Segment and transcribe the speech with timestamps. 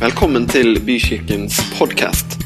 [0.00, 2.40] Velkommen til Bykirkens podkast.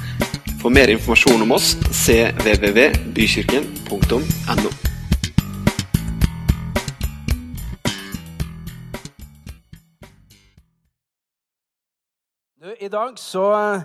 [0.59, 4.73] For mer informasjon om oss cvvvbykirken.no.
[12.75, 13.79] I dag så,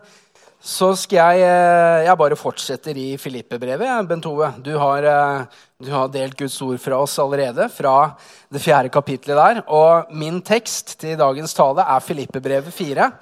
[0.58, 4.50] så skal jeg eh, Jeg bare fortsetter i Filippe-brevet, Bent Ove.
[4.66, 5.46] Du har, eh,
[5.78, 8.18] du har delt Guds ord fra oss allerede, fra
[8.50, 9.62] det fjerde kapitlet der.
[9.70, 13.14] Og min tekst til dagens tale er Filippe-brevet 4.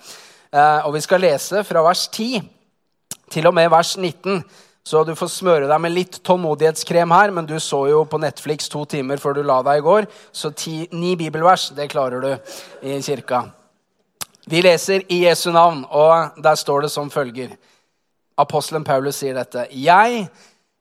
[0.57, 2.41] Eh, Og vi skal lese fra vers 10
[3.29, 4.41] til og med vers 19.
[4.87, 8.69] Så du får smøre deg med litt tålmodighetskrem her, men du så jo på Netflix
[8.71, 12.29] to timer før du la deg i går, så ti, ni bibelvers, det klarer du
[12.87, 13.41] i kirka.
[14.47, 17.51] Vi leser i Jesu navn, og der står det som følger.
[18.39, 19.67] Apostelen Paulus sier dette.
[19.75, 20.29] Jeg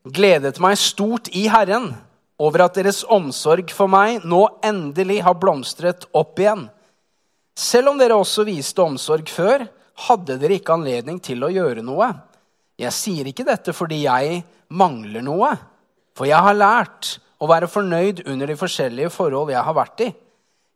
[0.07, 1.91] gledet meg stort i Herren
[2.39, 6.69] over at deres omsorg for meg nå endelig har blomstret opp igjen.
[7.57, 9.65] Selv om dere også viste omsorg før,
[10.07, 12.11] hadde dere ikke anledning til å gjøre noe.
[12.77, 14.43] Jeg sier ikke dette fordi jeg
[14.77, 15.55] mangler noe,
[16.17, 20.11] for jeg har lært å være fornøyd under de forskjellige forhold jeg har vært i.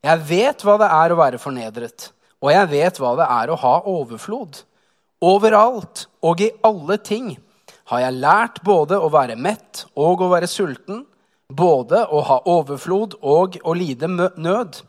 [0.00, 2.08] Jeg vet hva det er å være fornedret,
[2.40, 4.62] og jeg vet hva det er å ha overflod.
[5.20, 7.34] Overalt og i alle ting
[7.92, 11.04] har jeg lært både å være mett og å være sulten,
[11.50, 14.80] både å ha overflod og å lide nød.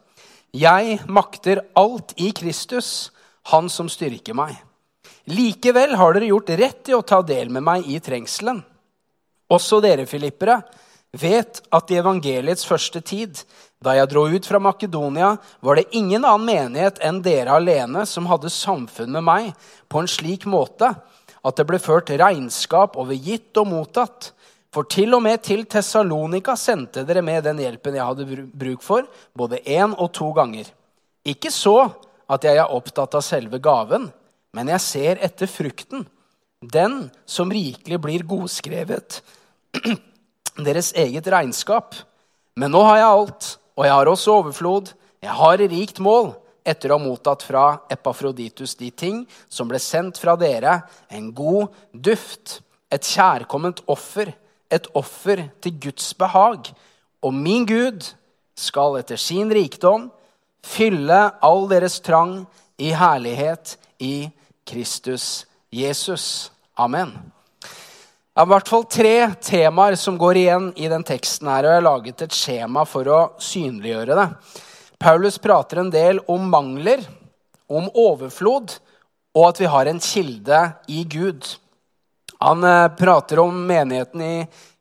[0.52, 3.12] Jeg makter alt i Kristus,
[3.50, 4.54] Han som styrker meg.
[5.32, 8.60] Likevel har dere gjort rett i å ta del med meg i trengselen.
[9.50, 10.60] Også dere, filippere,
[11.18, 13.40] vet at i evangeliets første tid,
[13.82, 18.30] da jeg dro ut fra Makedonia, var det ingen annen menighet enn dere alene som
[18.30, 19.50] hadde samfunn med meg
[19.90, 20.92] på en slik måte
[21.42, 24.32] at det ble ført regnskap over gitt og mottatt.
[24.72, 29.08] For til og med til Tessalonika sendte dere med den hjelpen jeg hadde bruk for,
[29.36, 30.70] både én og to ganger.
[31.28, 31.92] Ikke så
[32.32, 34.08] at jeg er opptatt av selve gaven,
[34.56, 36.06] men jeg ser etter frukten,
[36.62, 39.20] den som rikelig blir godskrevet,
[40.68, 41.98] deres eget regnskap.
[42.56, 44.92] Men nå har jeg alt, og jeg har også overflod.
[45.24, 46.32] Jeg har i rikt mål,
[46.64, 50.80] etter å ha mottatt fra Epafroditus de ting som ble sendt fra dere,
[51.12, 52.62] en god duft,
[52.92, 54.32] et kjærkomment offer,
[54.72, 56.72] et offer til Guds behag.
[57.22, 58.14] Og min Gud
[58.58, 60.10] skal etter sin rikdom
[60.66, 62.44] fylle all deres trang
[62.82, 64.30] i herlighet i
[64.68, 66.52] Kristus Jesus.
[66.78, 67.14] Amen.
[68.32, 71.48] Det er i hvert fall tre temaer som går igjen i den teksten.
[71.48, 74.28] her, og Jeg har laget et skjema for å synliggjøre det.
[74.98, 77.04] Paulus prater en del om mangler,
[77.68, 78.78] om overflod,
[79.36, 81.44] og at vi har en kilde i Gud.
[82.42, 84.36] Han eh, prater om menigheten i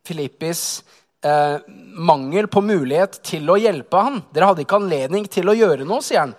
[0.06, 0.82] Filippis
[1.25, 1.60] eh,
[1.94, 4.21] mangel på mulighet til å hjelpe han.
[4.32, 6.37] Dere hadde ikke anledning til å gjøre noe, sier han.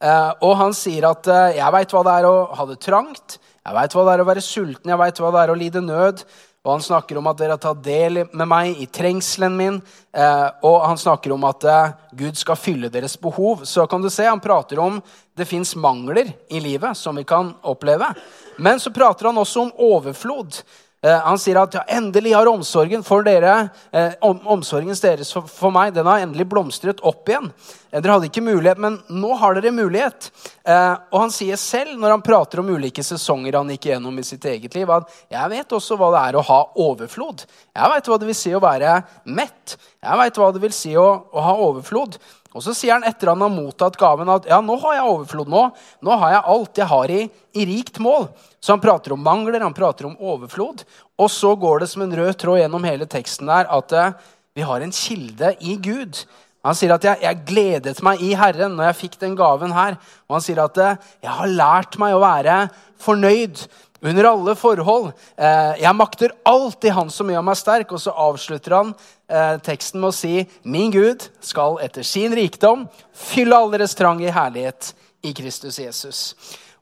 [0.00, 3.38] Eh, og han sier at eh, 'jeg veit hva det er å ha det trangt',
[3.38, 5.82] 'jeg veit hva det er å være sulten', 'jeg veit hva det er å lide
[5.84, 6.24] nød'.
[6.60, 9.78] Og han snakker om at dere har tatt del med meg i trengselen min.
[10.12, 13.64] Eh, og han snakker om at eh, Gud skal fylle deres behov.
[13.64, 14.98] Så kan du se, Han prater om
[15.40, 18.12] det fins mangler i livet som vi kan oppleve.
[18.60, 20.60] Men så prater han også om overflod.
[21.00, 25.46] Eh, han sier at ja, endelig har omsorgen for dere, eh, om, omsorgen deres for,
[25.48, 27.48] for, meg den har endelig blomstret opp igjen.
[27.88, 30.28] Eh, dere hadde ikke mulighet, men nå har dere mulighet.
[30.70, 34.44] Og han sier selv, når han prater om ulike sesonger han gikk gjennom i sitt
[34.46, 37.46] eget liv, at jeg vet også hva det er å ha overflod.
[37.48, 38.98] Jeg vet hva det vil si å være
[39.32, 39.78] mett.
[40.04, 42.20] Jeg vet hva det vil si å, å ha overflod.
[42.50, 45.50] Og så sier han etter han har mottatt gaven, at ja, nå har jeg overflod.
[45.52, 45.62] Nå,
[46.02, 47.20] nå har jeg alt jeg har i,
[47.54, 48.26] i rikt mål.
[48.58, 50.82] Så han prater om mangler, han prater om overflod.
[51.20, 54.14] Og så går det som en rød tråd gjennom hele teksten der at eh,
[54.58, 56.24] vi har en kilde i Gud.
[56.66, 59.96] Han sier at jeg, jeg, gledet meg i Herren når jeg fikk den gaven her.
[60.28, 62.64] Og han sier at eh, jeg har lært meg å være
[63.00, 63.62] fornøyd
[64.00, 65.10] under alle forhold.
[65.36, 67.94] Eh, jeg makter alltid Han som gjør meg sterk.
[67.94, 68.92] Og så avslutter han
[69.30, 72.86] eh, teksten med å si Min Gud skal etter sin rikdom
[73.16, 74.92] fylle all deres trang i herlighet
[75.22, 76.20] i Kristus Jesus.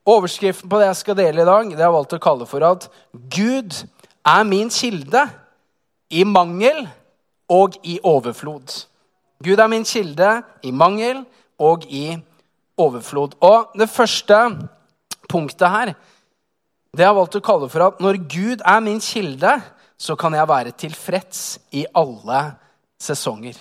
[0.08, 2.64] Overskriften på det jeg skal dele i dag, det har jeg valgt å kalle for
[2.64, 3.76] at Gud
[4.24, 5.26] er min kilde
[6.08, 6.86] i mangel
[7.52, 8.72] og i overflod.
[9.44, 11.22] Gud er min kilde i mangel
[11.60, 12.16] og i
[12.78, 13.36] overflod.
[13.44, 14.38] Og det første
[15.28, 15.94] punktet her
[16.96, 19.58] det har jeg valgt å kalle for at når Gud er min kilde,
[19.98, 22.42] så kan jeg være tilfreds i alle
[23.02, 23.58] sesonger.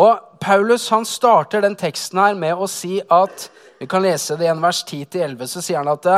[0.00, 3.48] Og Paulus han starter den teksten her med å si at
[3.80, 5.46] vi kan lese det i en vers 10-11.
[5.50, 6.08] Så sier han at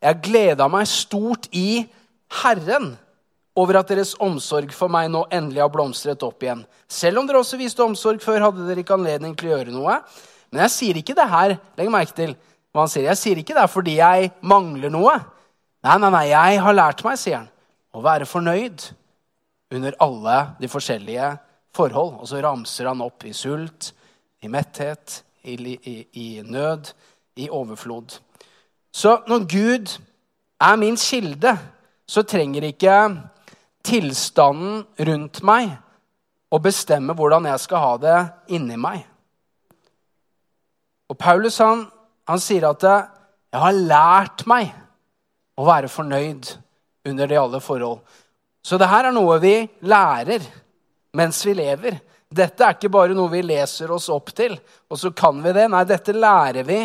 [0.00, 1.84] jeg gleda meg stort i
[2.40, 2.94] Herren
[3.58, 6.62] over at deres omsorg for meg nå endelig har blomstret opp igjen.
[6.88, 9.98] Selv om dere også viste omsorg før, hadde dere ikke anledning til å gjøre noe.
[10.50, 12.34] Men jeg sier ikke det her legg merke til,
[12.70, 13.08] hva han sier.
[13.10, 15.18] Jeg sier ikke det fordi jeg mangler noe.
[15.84, 17.50] Nei, nei, nei, jeg har lært meg, sier han,
[17.94, 18.90] å være fornøyd
[19.74, 21.32] under alle de forskjellige
[21.76, 22.20] forhold.
[22.20, 23.92] Og så ramser han opp i sult,
[24.42, 26.92] i metthet, i, i, i nød,
[27.40, 28.18] i overflod.
[28.92, 29.92] Så når Gud
[30.60, 31.54] er min kilde,
[32.06, 32.96] så trenger ikke
[33.86, 35.70] tilstanden rundt meg
[36.50, 38.18] å bestemme hvordan jeg skal ha det
[38.56, 39.04] inni meg.
[41.10, 41.86] Og Paulus han,
[42.26, 44.74] han sier at 'jeg har lært meg
[45.58, 46.50] å være fornøyd
[47.08, 48.00] under de alle forhold'.
[48.62, 50.44] Så det her er noe vi lærer
[51.16, 52.00] mens vi lever.
[52.30, 54.52] Dette er ikke bare noe vi leser oss opp til,
[54.90, 55.66] og så kan vi det.
[55.70, 56.84] Nei, dette lærer vi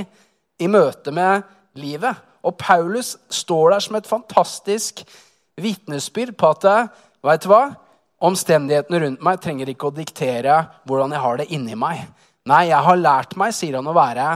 [0.60, 1.44] i møte med
[1.78, 2.16] livet.
[2.46, 5.04] Og Paulus står der som et fantastisk
[5.62, 6.66] vitnesbyrd på at
[7.26, 7.66] vet du hva?
[8.26, 12.06] omstendighetene rundt meg trenger ikke å diktere hvordan jeg har det inni meg.
[12.50, 14.30] Nei, jeg har lært meg, sier han, å være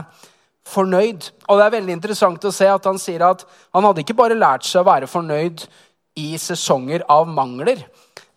[0.70, 1.30] fornøyd.
[1.48, 3.44] Og det er veldig interessant å se at han sier at
[3.74, 5.66] han hadde ikke bare lært seg å være fornøyd
[6.20, 7.84] i sesonger av mangler.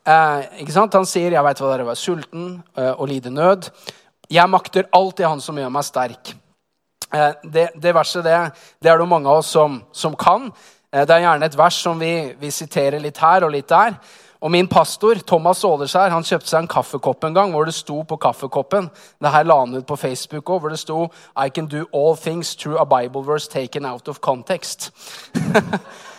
[0.03, 0.93] Eh, ikke sant?
[0.93, 3.69] Han sier 'jeg veit hva det er å være sulten eh, og lide nød'.
[4.29, 6.35] 'Jeg makter alt det Han som gjør meg sterk'.
[7.13, 8.51] Eh, det, det, verset det,
[8.81, 10.51] det, er det mange av oss som, som kan.
[10.91, 13.93] Eh, det er gjerne et vers som vi, vi, siterer litt her og litt der.
[14.43, 18.01] Og min pastor, Thomas Åleskjær, han kjøpte seg en kaffekopp en gang hvor det sto
[18.03, 18.89] på kaffekoppen
[19.23, 21.05] Det her la han ut på Facebook òg, hvor det sto
[21.39, 24.91] I can do all things through a Bible verse taken out of context.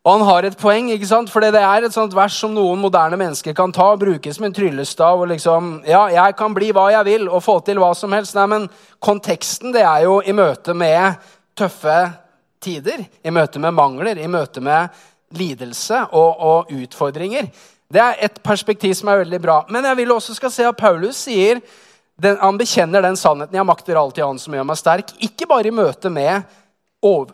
[0.00, 1.28] Og han har et poeng, ikke sant?
[1.30, 4.46] for det er et sånt vers som noen moderne mennesker kan ta og bruke som
[4.48, 5.20] en tryllestav.
[5.20, 8.34] og liksom, Ja, jeg kan bli hva jeg vil og få til hva som helst.
[8.34, 8.64] Nei, men
[8.98, 11.20] konteksten det er jo i møte med
[11.54, 11.98] tøffe
[12.64, 13.04] tider.
[13.22, 14.88] I møte med mangler, i møte med
[15.36, 17.50] lidelse og, og utfordringer.
[17.90, 19.60] Det er et perspektiv som er veldig bra.
[19.70, 21.62] Men jeg vil også skal se at Paulus sier
[22.20, 23.56] den, han bekjenner den sannheten.
[23.56, 25.14] Jeg makter alltid han som gjør meg sterk.
[25.24, 26.44] Ikke bare i møte med,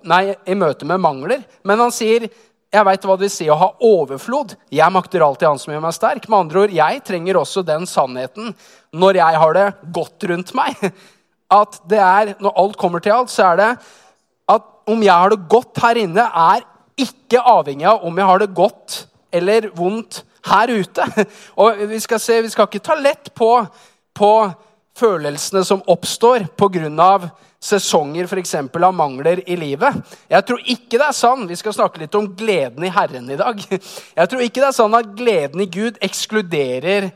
[0.06, 2.28] nei, i møte med mangler, men han sier
[2.76, 4.56] jeg veit hva det vil si å ha overflod.
[4.74, 6.26] Jeg makter alltid han som gjør meg sterk.
[6.28, 8.50] Med andre ord, Jeg trenger også den sannheten
[8.92, 10.74] når jeg har det godt rundt meg.
[11.60, 13.70] At det er, Når alt kommer til alt, så er det
[14.46, 16.62] at om jeg har det godt her inne, er
[16.96, 19.00] ikke avhengig av om jeg har det godt
[19.34, 21.06] eller vondt her ute.
[21.60, 23.50] Og Vi skal se, vi skal ikke ta lett på,
[24.16, 24.32] på
[24.96, 27.18] følelsene som oppstår pga
[27.66, 29.96] sesonger eksempel, av mangler i livet.
[30.30, 33.38] Jeg tror ikke det er sånn, Vi skal snakke litt om gleden i Herren i
[33.38, 33.58] dag.
[34.20, 37.10] Jeg tror ikke det er sånn at gleden i Gud ekskluderer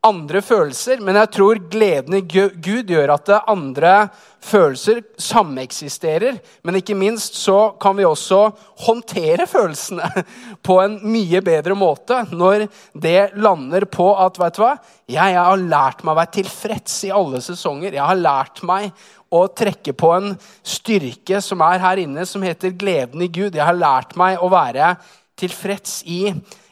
[0.00, 4.08] andre følelser, men jeg tror gleden i Gud gjør at andre
[4.40, 6.38] følelser sameksisterer.
[6.64, 8.38] Men ikke minst så kan vi også
[8.86, 10.24] håndtere følelsene
[10.66, 12.64] på en mye bedre måte når
[12.96, 14.72] det lander på at vet du hva,
[15.10, 17.92] jeg har lært meg å være tilfreds i alle sesonger.
[17.98, 18.88] Jeg har lært meg
[19.30, 20.32] å trekke på en
[20.64, 23.52] styrke som er her inne, som heter gleden i Gud.
[23.52, 24.94] Jeg har lært meg å være
[25.40, 26.24] tilfreds i,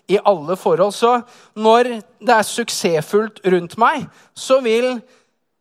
[0.09, 0.95] i alle forhold.
[0.97, 1.21] Så
[1.59, 4.97] når det er suksessfullt rundt meg, så vil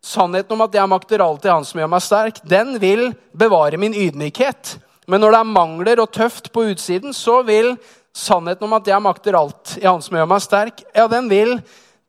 [0.04, 3.80] sannheten om at jeg makter alt i Han som gjør meg sterk, den vil bevare
[3.80, 4.78] min ydmykhet.
[5.08, 7.76] Men når det er mangler og tøft på utsiden, så vil
[8.16, 11.58] sannheten om at jeg makter alt i Han som gjør meg sterk, ja, den vil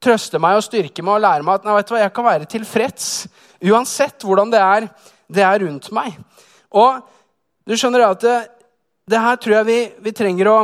[0.02, 2.26] trøste meg og styrke meg og lære meg at nei, vet du hva, jeg kan
[2.28, 3.08] være tilfreds
[3.58, 4.84] Uansett hvordan det er,
[5.26, 6.14] det er rundt meg.
[6.70, 7.00] Og
[7.66, 8.36] du skjønner at det,
[9.10, 10.58] det her tror jeg vi, vi trenger å,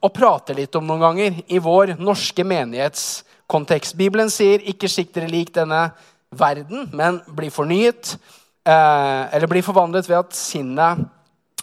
[0.00, 3.96] å, prater litt om noen ganger i vår norske menighetskontekst.
[3.98, 5.92] Bibelen sier 'ikke sikt dere lik denne
[6.30, 8.16] verden', men bli fornyet.
[8.64, 10.98] Eh, eller bli forvandlet ved at sinnet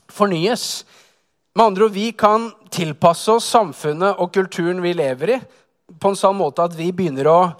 [0.09, 0.85] fornyes.
[1.55, 5.41] Med andre ord, Vi kan tilpasse oss samfunnet og kulturen vi lever i,
[5.99, 7.55] på en sånn måte at vi begynner å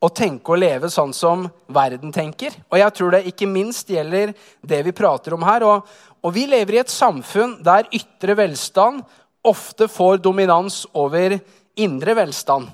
[0.00, 2.54] å tenke og leve sånn som verden tenker.
[2.72, 4.32] Og jeg tror det ikke minst gjelder
[4.64, 5.64] det vi prater om her.
[5.68, 5.90] Og,
[6.24, 9.04] og vi lever i et samfunn der ytre velstand
[9.44, 11.38] ofte får dominans over
[11.80, 12.68] indre velstand.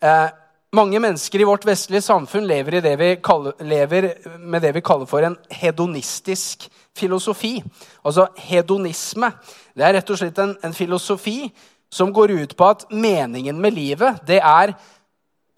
[0.00, 0.28] Eh,
[0.72, 5.24] mange mennesker i vårt vestlige samfunn lever, det kaller, lever, med det vi kaller for
[5.26, 7.56] en hedonistisk filosofi.
[8.04, 9.32] Altså hedonisme.
[9.74, 11.50] Det er rett og slett en, en filosofi
[11.90, 14.76] som går ut på at meningen med livet det er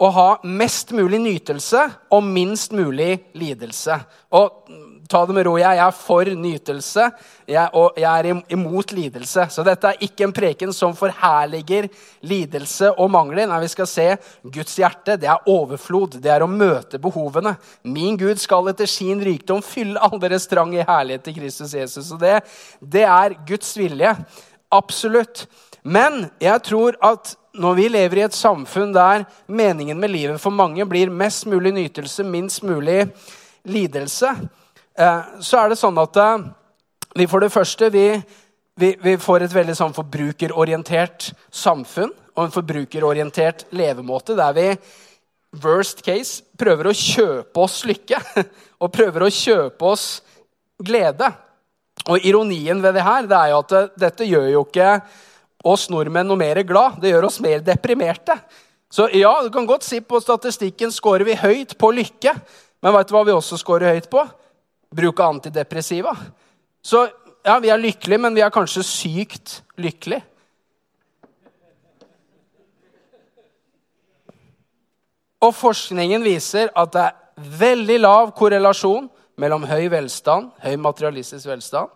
[0.01, 3.99] å ha mest mulig nytelse og minst mulig lidelse.
[4.33, 4.65] Og
[5.09, 5.55] ta det med ro.
[5.59, 7.07] Jeg er for nytelse,
[7.49, 9.47] jeg, og jeg er imot lidelse.
[9.51, 11.89] Så dette er ikke en preken som forherliger
[12.25, 13.47] lidelse og mangler.
[13.49, 14.07] Nei, vi skal se
[14.43, 15.17] Guds hjerte.
[15.19, 16.19] Det er overflod.
[16.23, 17.55] Det er å møte behovene.
[17.83, 22.11] Min Gud skal etter sin rikdom fylle all deres trang i herlighet til Kristus Jesus.
[22.15, 22.39] Og det,
[22.79, 24.15] det er Guds vilje.
[24.73, 25.45] Absolutt.
[25.83, 30.55] Men jeg tror at når vi lever i et samfunn der meningen med livet for
[30.55, 33.03] mange blir mest mulig nytelse, minst mulig
[33.67, 34.31] lidelse,
[35.41, 36.43] så er det sånn at eh,
[37.17, 38.07] vi for det første vi,
[38.77, 44.67] vi, vi får et veldig sånn forbrukerorientert samfunn og en forbrukerorientert levemåte der vi
[45.63, 48.19] worst case prøver å kjøpe oss lykke
[48.83, 50.07] og prøver å kjøpe oss
[50.83, 51.29] glede.
[52.09, 54.89] Og ironien ved det her det er jo at dette gjør jo ikke
[55.73, 56.99] oss nordmenn noe mer glad.
[57.01, 58.35] Det gjør oss mer deprimerte.
[58.93, 62.33] Så ja, du kan godt si på statistikken scorer vi høyt på lykke.
[62.83, 64.25] Men vet du hva vi også scorer høyt på?
[64.93, 66.13] Bruk av antidepressiva.
[66.83, 67.07] Så
[67.43, 70.23] ja, vi er lykkelige, men vi er kanskje sykt lykkelige.
[75.43, 79.09] Og forskningen viser at det er veldig lav korrelasjon
[79.41, 81.89] mellom høy velstand, høy materialistisk velstand,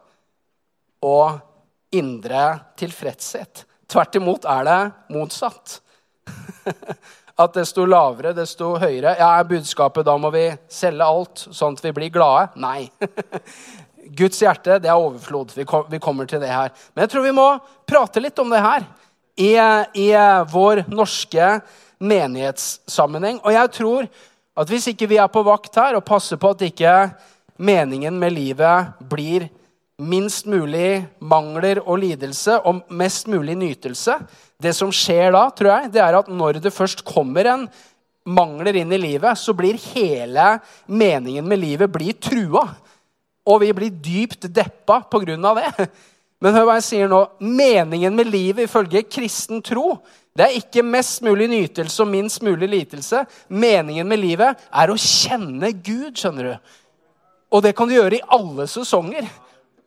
[1.06, 1.38] og
[1.96, 3.64] indre tilfredshet.
[3.88, 4.80] Tvert imot er det
[5.16, 5.78] motsatt.
[7.38, 9.14] At desto lavere, desto høyere.
[9.20, 12.48] Ja, er budskapet da må vi selge alt, sånn at vi blir glade?
[12.58, 12.88] Nei.
[14.18, 15.54] Guds hjerte, det er overflod.
[15.54, 16.72] Vi kommer til det her.
[16.96, 17.50] Men jeg tror vi må
[17.90, 18.88] prate litt om det her
[19.38, 19.52] i,
[20.02, 20.10] i
[20.50, 21.52] vår norske
[22.02, 23.42] menighetssammenheng.
[23.44, 24.10] Og jeg tror
[24.58, 26.96] at hvis ikke vi er på vakt her og passer på at ikke
[27.62, 29.48] meningen med livet blir
[29.98, 34.18] minst mulig mangler og lidelse og mest mulig nytelse
[34.62, 37.68] Det som skjer da, tror jeg, det er at når det først kommer en
[38.28, 40.58] mangler inn i livet, så blir hele
[40.90, 42.66] meningen med livet blir trua.
[43.48, 45.38] Og vi blir dypt deppa pga.
[45.62, 45.90] det.
[46.42, 47.22] Men hør hva jeg sier nå.
[47.40, 49.96] Meningen med livet ifølge kristen tro
[50.38, 53.24] det er ikke mest mulig nytelse og minst mulig lidelse.
[53.50, 56.76] Meningen med livet er å kjenne Gud, skjønner du.
[57.58, 59.26] Og det kan du gjøre i alle sesonger.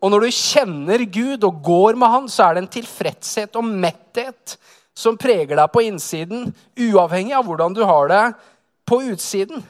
[0.00, 3.66] Og når du kjenner Gud og går med Han, så er det en tilfredshet og
[3.68, 4.56] metthet
[4.96, 8.24] som preger deg på innsiden, uavhengig av hvordan du har det
[8.88, 9.62] på utsiden.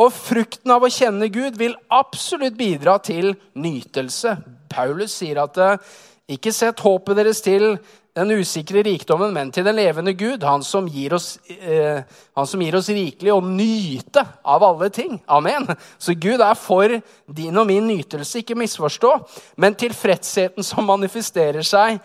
[0.00, 4.36] Og frukten av å kjenne Gud vil absolutt bidra til nytelse.
[4.72, 5.92] Paulus sier at eh,
[6.34, 7.76] ikke sett håpet deres til
[8.14, 12.04] den usikre rikdommen, men til den levende Gud, han som gir oss, eh,
[12.46, 15.18] som gir oss rikelig å nyte av alle ting.
[15.26, 15.66] Amen.
[15.98, 16.94] Så Gud er for
[17.26, 19.12] din og min nytelse, ikke misforstå.
[19.58, 21.98] Men tilfredsheten som manifesterer seg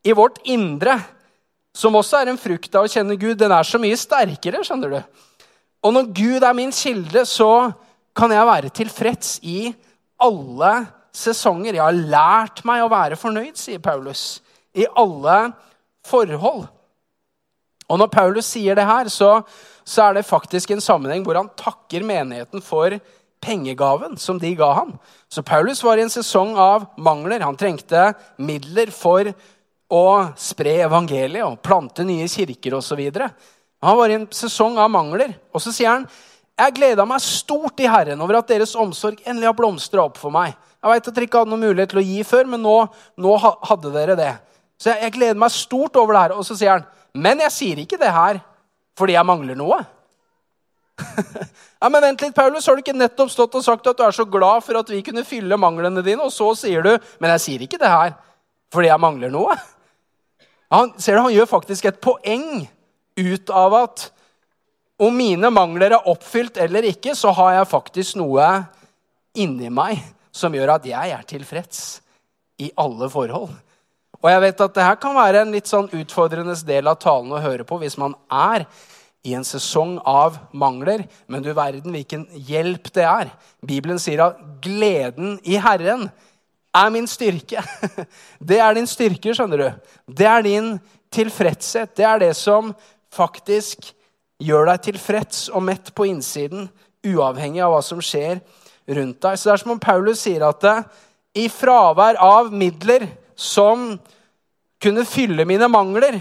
[0.00, 0.96] i vårt indre,
[1.76, 4.96] som også er en frukt av å kjenne Gud, den er så mye sterkere, skjønner
[4.96, 5.00] du.
[5.84, 7.68] Og når Gud er min kilde, så
[8.16, 9.74] kan jeg være tilfreds i
[10.20, 10.72] alle
[11.12, 11.76] sesonger.
[11.76, 14.40] Jeg har lært meg å være fornøyd, sier Paulus
[14.76, 15.38] i alle
[16.06, 16.66] forhold.
[17.90, 19.40] Og når Paulus sier det her, så,
[19.82, 22.94] så, er det faktisk en sammenheng hvor han takker menigheten for
[23.42, 24.94] pengegaven som de ga ham.
[25.32, 27.42] Så Paulus var i en sesong av mangler.
[27.42, 29.32] Han trengte midler for
[29.90, 30.06] å
[30.38, 33.00] spre evangeliet og plante nye kirker osv.
[33.80, 35.34] Han var i en sesong av mangler.
[35.50, 36.06] Og så sier han
[36.60, 40.34] jeg gleda meg stort i Herren over at deres omsorg endelig har blomstra opp for
[40.34, 40.52] meg.
[40.80, 42.74] Jeg vet at dere ikke hadde noen mulighet til å gi før, men nå,
[43.20, 44.34] nå hadde dere det.
[44.80, 46.36] Så jeg, jeg, gleder meg stort over det her.
[46.38, 48.40] Og så sier han, men jeg sier ikke det her
[48.98, 49.78] fordi jeg mangler noe.
[51.80, 54.12] ja, Men vent litt, Paulus, har du ikke nettopp stått og sagt at du er
[54.12, 56.90] så glad for at vi kunne fylle manglene dine, og så sier du,
[57.22, 58.16] men jeg sier ikke det her
[58.70, 59.56] fordi jeg mangler noe?
[60.74, 62.68] Han, ser du, han gjør faktisk et poeng
[63.18, 64.04] ut av at
[65.02, 68.44] om mine mangler er oppfylt eller ikke, så har jeg faktisk noe
[69.34, 69.98] inni meg
[70.30, 71.80] som gjør at jeg er tilfreds
[72.62, 73.50] i alle forhold.
[74.20, 77.32] Og jeg vet at det her kan være en litt sånn utfordrende del av talen
[77.32, 78.66] å høre på hvis man er
[79.24, 81.06] i en sesong av mangler.
[81.28, 83.32] Men du verden hvilken hjelp det er.
[83.64, 86.08] Bibelen sier at gleden i Herren
[86.76, 87.62] er min styrke.
[88.48, 89.68] Det er din styrke, skjønner du.
[90.06, 90.74] Det er din
[91.12, 91.96] tilfredshet.
[91.98, 92.70] Det er det som
[93.10, 93.90] faktisk
[94.40, 96.68] gjør deg tilfreds og mett på innsiden,
[97.04, 98.38] uavhengig av hva som skjer
[98.86, 99.36] rundt deg.
[99.36, 100.66] Så det er som om Paulus sier at
[101.36, 103.08] i fravær av midler
[103.40, 103.94] som
[104.80, 106.18] kunne fylle mine mangler,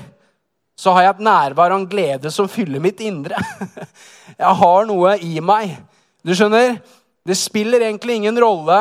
[0.80, 3.36] så har jeg et nærvær og en glede som fyller mitt indre.
[4.40, 5.74] Jeg har noe i meg.
[6.24, 6.78] Du skjønner,
[7.28, 8.78] det spiller egentlig ingen rolle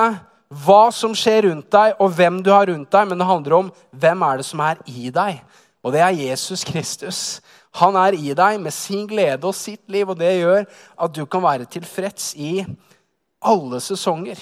[0.62, 3.73] hva som skjer rundt deg, og hvem du har rundt deg, men det handler om
[3.90, 5.40] hvem er det som er i deg.
[5.83, 7.21] Og det er Jesus Kristus.
[7.83, 11.25] Han er i deg med sin glede og sitt liv, og det gjør at du
[11.26, 12.62] kan være tilfreds i
[13.42, 14.40] alle sesonger.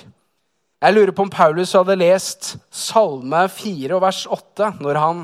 [0.76, 5.22] Jeg lurer på om Paulus hadde lest Salme 4 og vers 8 når han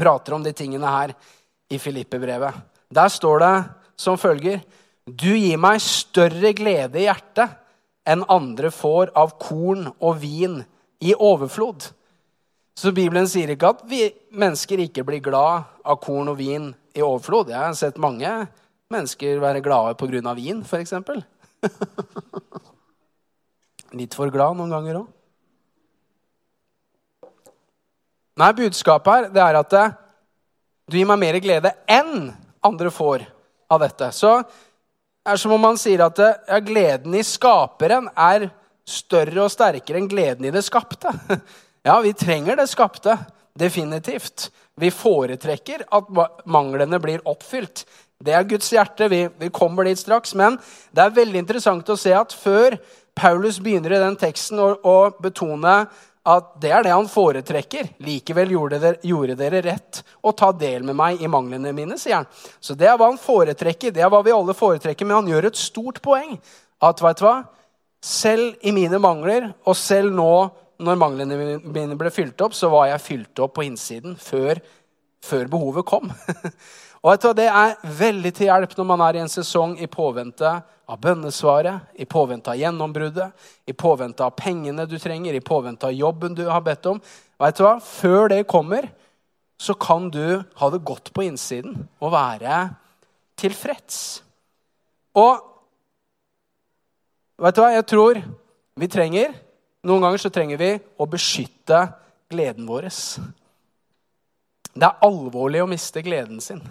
[0.00, 1.12] prater om de tingene her
[1.68, 2.56] i Filippe-brevet.
[2.88, 3.56] Der står det
[4.00, 4.62] som følger
[5.04, 7.52] Du gir meg større glede i hjertet
[8.08, 10.62] enn andre får av korn og vin
[11.04, 11.90] i overflod.
[12.72, 17.04] Så Bibelen sier ikke at vi mennesker ikke blir glad av korn og vin i
[17.04, 17.52] overflod.
[17.52, 18.30] Jeg har sett mange
[18.92, 20.34] mennesker være glade pga.
[20.38, 20.96] vin, f.eks.
[23.96, 25.10] Litt for glad noen ganger òg.
[28.40, 29.84] Nei, budskapet her det er at det,
[30.88, 32.30] du gir meg mer glede enn
[32.64, 33.26] andre får
[33.72, 34.08] av dette.
[34.16, 38.48] Så det er som om man sier at det, ja, gleden i skaperen er
[38.88, 41.12] større og sterkere enn gleden i det skapte.
[41.82, 43.16] Ja, vi trenger det skapte.
[43.58, 44.52] Definitivt.
[44.78, 46.10] Vi foretrekker at
[46.46, 47.82] manglene blir oppfylt.
[48.22, 49.08] Det er Guds hjerte.
[49.10, 50.36] Vi, vi, kommer dit straks.
[50.38, 50.60] Men
[50.94, 52.78] det er veldig interessant å se at før
[53.14, 55.82] Paulus begynner i den teksten å, å betone
[56.22, 57.88] at det er det han foretrekker.
[58.06, 62.20] Likevel gjorde dere, gjorde dere, rett å ta del med meg i manglene mine, sier
[62.20, 62.28] han.
[62.62, 63.94] Så det er hva han foretrekker.
[63.94, 66.36] Det er hva vi alle foretrekker, men han gjør et stort poeng.
[66.82, 67.36] At vet du hva?
[68.02, 70.32] Selv i mine mangler, og selv nå
[70.82, 74.62] når manglene mine ble fylt opp, så var jeg fylt opp på innsiden før,
[75.22, 76.10] før behovet kom.
[77.02, 77.32] og vet du?
[77.34, 80.52] Det er veldig til hjelp når man er i en sesong i påvente
[80.86, 83.32] av bønnesvaret, i påvente av gjennombruddet,
[83.66, 87.00] i påvente av pengene du trenger, i påvente av jobben du har bedt om.
[87.42, 87.72] Vet du hva?
[87.82, 88.86] Før det kommer,
[89.58, 92.60] så kan du ha det godt på innsiden og være
[93.40, 94.22] tilfreds.
[95.18, 95.42] Og
[97.42, 98.22] vet du hva jeg tror
[98.78, 99.34] vi trenger?
[99.82, 100.70] Noen ganger så trenger vi
[101.02, 101.82] å beskytte
[102.30, 102.86] gleden vår.
[104.72, 106.62] Det er alvorlig å miste gleden sin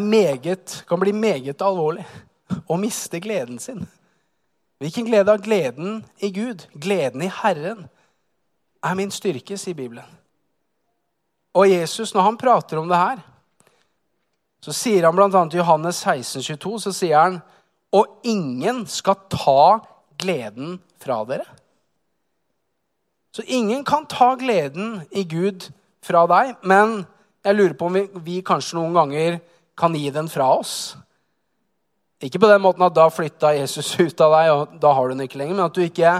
[0.00, 2.06] meget, kan bli meget alvorlig
[2.68, 3.84] å miste gleden sin.
[4.80, 7.86] Hvilken glede av gleden i Gud, gleden i Herren,
[8.84, 10.06] er min styrke, sier Bibelen.
[11.54, 13.22] Og Jesus, når han prater om det her,
[14.64, 15.28] så sier han bl.a.
[15.28, 17.38] i Johannes 16, 22, så sier han
[17.94, 19.84] og ingen skal ta
[20.18, 21.46] gleden fra dere.
[23.34, 25.68] Så ingen kan ta gleden i Gud
[26.04, 27.02] fra deg, men
[27.44, 29.38] jeg lurer på om vi, vi kanskje noen ganger
[29.78, 30.94] kan gi den fra oss.
[32.24, 35.16] Ikke på den måten at da flytta Jesus ut av deg, og da har du
[35.16, 36.14] den ikke lenger, men at du ikke,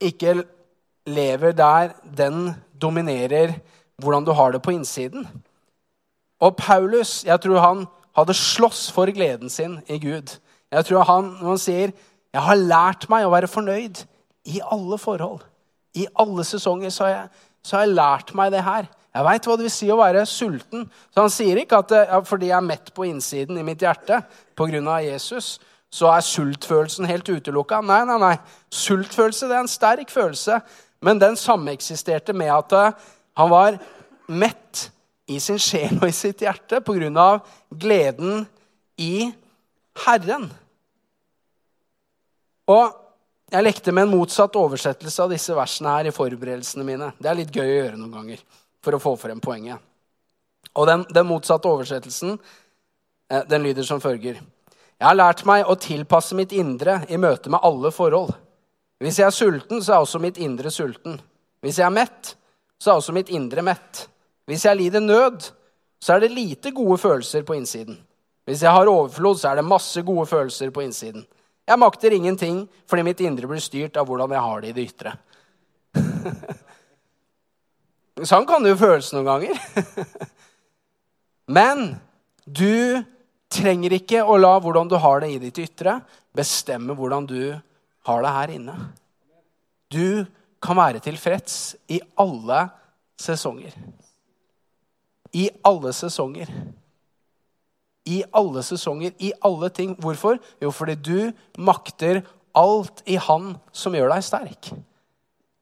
[0.00, 0.40] ikke
[1.10, 3.54] lever der den dominerer
[4.00, 5.26] hvordan du har det på innsiden.
[6.40, 7.82] Og Paulus, jeg tror han
[8.16, 10.38] hadde slåss for gleden sin i Gud.
[10.72, 11.92] Jeg tror han, Når han sier
[12.32, 14.06] 'Jeg har lært meg å være fornøyd
[14.44, 15.42] i alle forhold',
[15.94, 17.28] i alle sesonger, så har jeg,
[17.62, 18.86] så har jeg lært meg det her.
[19.10, 20.84] Jeg veit hva det vil si å være sulten.
[21.10, 24.20] Så han sier ikke at ja, fordi jeg er mett på innsiden i mitt hjerte
[24.58, 25.00] pga.
[25.02, 25.56] Jesus,
[25.90, 27.80] så er sultfølelsen helt utelukka.
[27.82, 28.36] Nei, nei, nei.
[28.70, 30.60] Sultfølelse det er en sterk følelse,
[31.02, 33.80] men den sameksisterte med at eh, han var
[34.30, 34.86] mett
[35.30, 37.28] i sin sjel og i sitt hjerte pga.
[37.70, 38.46] gleden
[38.98, 39.30] i
[40.06, 40.46] Herren.
[42.70, 42.94] Og
[43.50, 47.10] jeg lekte med en motsatt oversettelse av disse versene her i forberedelsene mine.
[47.18, 48.44] Det er litt gøy å gjøre noen ganger
[48.84, 49.78] for å få frem poenget.
[50.76, 54.40] Og den, den motsatte oversettelsen eh, den lyder som følger.
[55.00, 58.34] Jeg har lært meg å tilpasse mitt indre i møte med alle forhold.
[59.00, 61.16] Hvis jeg er sulten, så er også mitt indre sulten.
[61.64, 62.34] Hvis jeg er mett,
[62.80, 64.04] så er også mitt indre mett.
[64.48, 65.48] Hvis jeg lider nød,
[66.00, 67.96] så er det lite gode følelser på innsiden.
[68.44, 71.24] Hvis jeg har overflod, så er det masse gode følelser på innsiden.
[71.68, 74.86] Jeg makter ingenting fordi mitt indre blir styrt av hvordan jeg har det i det
[74.90, 75.14] ytre.
[78.26, 79.60] Sånn kan det jo føles noen ganger.
[81.56, 81.84] Men
[82.44, 83.02] du
[83.50, 85.98] trenger ikke å la hvordan du har det i ditt ytre,
[86.36, 87.40] bestemme hvordan du
[88.06, 88.76] har det her inne.
[89.90, 90.24] Du
[90.62, 92.66] kan være tilfreds i alle
[93.20, 93.74] sesonger.
[95.34, 96.50] I alle sesonger.
[98.10, 99.96] I alle sesonger, i alle ting.
[100.00, 100.38] Hvorfor?
[100.62, 102.22] Jo, fordi du makter
[102.56, 104.70] alt i Han som gjør deg sterk.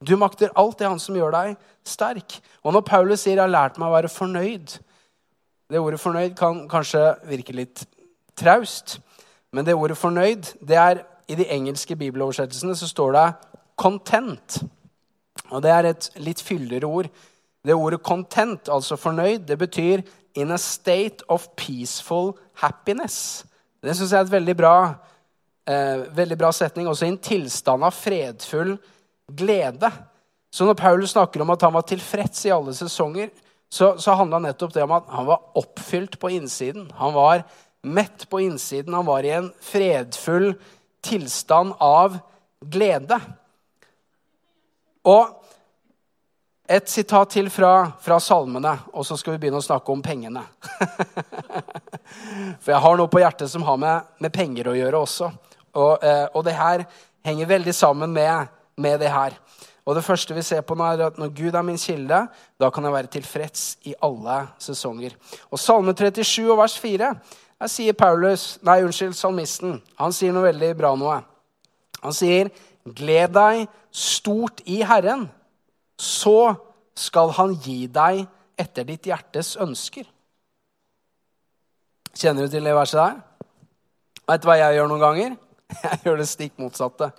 [0.06, 1.56] Du makter alt det Han som gjør deg
[1.87, 2.40] sterk.
[2.62, 4.78] Og når Paulus sier 'jeg har lært meg å være fornøyd'
[5.70, 7.87] Det ordet 'fornøyd' kan kanskje virke litt
[8.37, 9.00] traust.
[9.52, 13.34] Men det ordet 'fornøyd' det er i de engelske bibeloversettelsene så står det
[13.76, 14.64] 'content'.
[15.50, 17.08] Og det er et litt fyldigere ord.
[17.64, 20.02] Det ordet 'content', altså fornøyd, det betyr
[20.34, 23.44] 'in a state of peaceful happiness'.
[23.82, 24.94] Det syns jeg er et veldig bra,
[25.66, 26.88] eh, veldig bra setning.
[26.88, 28.97] Også i en tilstand av fredfull happiness
[29.28, 29.90] glede.
[30.50, 33.30] Så når Paulus snakker om at han var tilfreds i alle sesonger,
[33.68, 36.88] så, så handla nettopp det om at han var oppfylt på innsiden.
[36.96, 37.44] Han var
[37.82, 38.94] mett på innsiden.
[38.94, 40.54] Han var i en fredfull
[41.04, 42.16] tilstand av
[42.64, 43.20] glede.
[45.08, 45.36] Og
[46.68, 50.42] et sitat til fra, fra salmene, og så skal vi begynne å snakke om pengene.
[52.60, 55.30] For jeg har noe på hjertet som har med, med penger å gjøre også.
[55.78, 56.84] Og, eh, og det her
[57.24, 59.36] henger veldig sammen med med det her.
[59.88, 62.26] Og det første vi ser på nå er at Når Gud er min kilde,
[62.60, 65.16] da kan jeg være tilfreds i alle sesonger.
[65.50, 67.14] Og Salme 37 og vers 4
[67.58, 71.16] jeg sier Paulus, nei, unnskyld, salmisten han sier noe veldig bra noe.
[72.04, 72.52] Han sier,
[72.86, 75.26] 'Gled deg stort i Herren,
[75.98, 76.54] så
[76.94, 78.22] skal Han gi deg
[78.58, 80.06] etter ditt hjertes ønsker'.
[82.14, 83.18] Kjenner du til det verset der?
[84.28, 85.36] Vet du hva jeg gjør noen ganger?
[85.84, 87.10] Jeg gjør det stikk motsatte.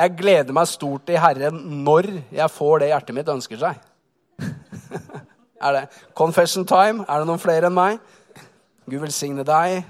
[0.00, 3.80] Jeg gleder meg stort i Herren når jeg får det hjertet mitt ønsker seg.
[5.66, 5.82] er det
[6.16, 7.04] confession time?
[7.04, 7.98] Er det noen flere enn meg?
[8.88, 9.82] Gud velsigne deg.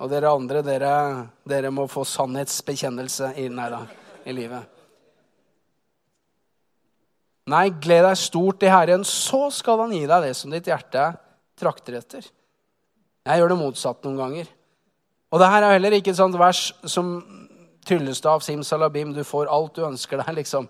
[0.00, 0.92] Og dere andre, dere,
[1.48, 3.80] dere må få sannhetsbekjennelse i, nei da,
[4.28, 4.76] i livet.
[7.50, 11.08] Nei, gled deg stort i Herren, så skal han gi deg det som ditt hjerte
[11.58, 12.28] trakter etter.
[13.26, 14.56] Jeg gjør det motsatt noen ganger.
[15.30, 17.14] Og det her er heller ikke et sånt vers som
[17.88, 20.68] Tryllestav, simsalabim, du får alt du ønsker deg, liksom.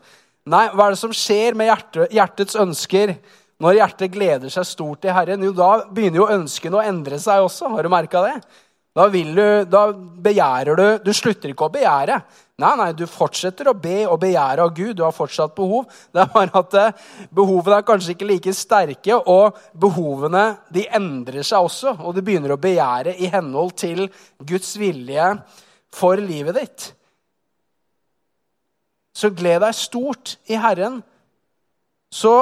[0.50, 3.14] Nei, hva er det som skjer med hjertet, hjertets ønsker
[3.60, 5.42] når hjertet gleder seg stort til Herren?
[5.44, 7.68] Jo, da begynner jo ønskene å endre seg også.
[7.74, 8.36] Har du merka det?
[8.96, 12.16] Da, vil du, da begjærer du Du slutter ikke å begjære.
[12.60, 14.96] Nei, nei, du fortsetter å be og begjære av Gud.
[14.98, 15.86] Du har fortsatt behov.
[16.12, 20.44] Det er bare at eh, behovene er kanskje ikke like sterke, og behovene
[20.74, 21.94] de endrer seg også.
[22.02, 24.08] Og du begynner å begjære i henhold til
[24.42, 25.30] Guds vilje
[25.94, 26.90] for livet ditt.
[29.20, 31.02] Så gled deg stort i Herren,
[32.08, 32.34] så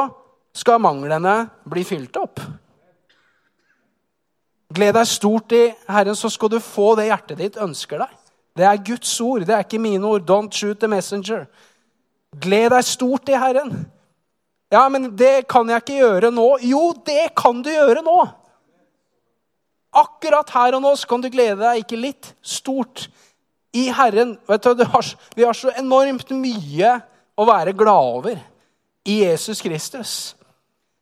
[0.54, 2.38] skal manglene bli fylt opp.
[4.74, 8.14] Gled deg stort i Herren, så skal du få det hjertet ditt ønsker deg.
[8.58, 10.26] Det er Guds ord, det er ikke mine ord.
[10.28, 11.46] Don't shoot the messenger.
[12.38, 13.72] Gled deg stort i Herren.
[14.70, 16.48] Ja, men det kan jeg ikke gjøre nå.
[16.62, 18.18] Jo, det kan du gjøre nå.
[19.98, 23.08] Akkurat her og nå så kan du glede deg ikke litt, stort
[23.78, 24.36] i Herren.
[24.48, 24.84] Vet du,
[25.34, 26.98] Vi har så enormt mye
[27.38, 28.40] å være glad over
[29.08, 30.12] i Jesus Kristus.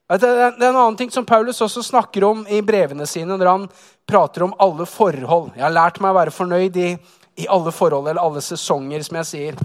[0.06, 3.64] Det er en annen ting som Paulus også snakker om i brevene sine når han
[4.06, 5.56] prater om alle forhold.
[5.56, 6.90] Jeg har lært meg å være fornøyd i,
[7.42, 9.58] i alle forhold, eller alle sesonger, som jeg sier.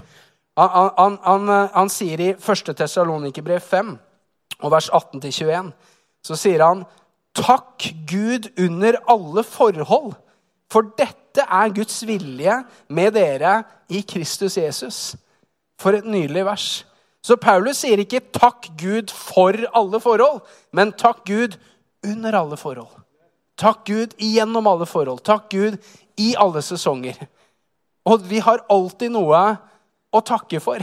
[0.58, 2.72] Han, han, han, han sier i 1.
[2.80, 3.94] Tessalonikerbrev 5,
[4.62, 5.70] og vers 18-21,
[6.26, 6.82] så sier han
[7.38, 10.16] Takk Gud under alle forhold,
[10.72, 10.90] for
[11.32, 12.54] dette er Guds vilje
[12.92, 15.16] med dere i Kristus Jesus.
[15.80, 16.66] For et nydelig vers.
[17.24, 20.42] Så Paulus sier ikke 'takk Gud for alle forhold',
[20.72, 21.56] men 'takk Gud
[22.04, 23.00] under alle forhold'.
[23.56, 25.20] Takk Gud igjennom alle forhold.
[25.24, 25.78] Takk Gud
[26.16, 27.14] i alle sesonger.
[28.04, 29.56] Og vi har alltid noe
[30.12, 30.78] å takke for.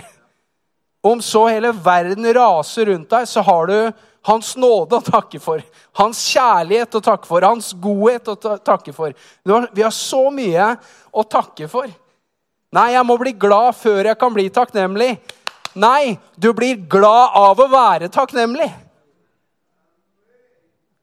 [1.04, 3.92] Om så hele verden raser rundt deg, så har du
[4.30, 5.64] Hans nåde å takke for.
[5.98, 7.46] Hans kjærlighet å takke for.
[7.48, 9.16] Hans godhet å takke for.
[9.44, 10.76] Vi har så mye
[11.10, 11.90] å takke for.
[12.76, 15.16] Nei, jeg må bli glad før jeg kan bli takknemlig.
[15.80, 18.70] Nei, du blir glad av å være takknemlig.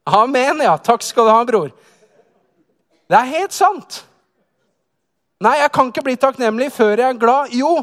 [0.07, 0.77] Amen, ja.
[0.79, 1.73] Takk skal du ha, bror.
[3.11, 4.05] Det er helt sant.
[5.43, 7.51] Nei, jeg kan ikke bli takknemlig før jeg er glad.
[7.55, 7.81] Jo,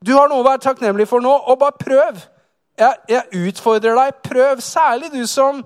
[0.00, 2.24] du har noe å være takknemlig for nå, og bare prøv.
[2.76, 4.22] Jeg, jeg utfordrer deg.
[4.26, 5.62] Prøv, særlig du som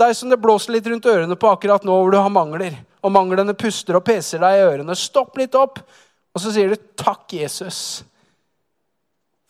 [0.00, 2.78] deg som det blåser litt rundt ørene på akkurat nå, hvor du har mangler.
[3.04, 4.96] Og manglene puster og peser deg i ørene.
[4.96, 5.82] Stopp litt opp,
[6.34, 8.02] og så sier du 'Takk, Jesus'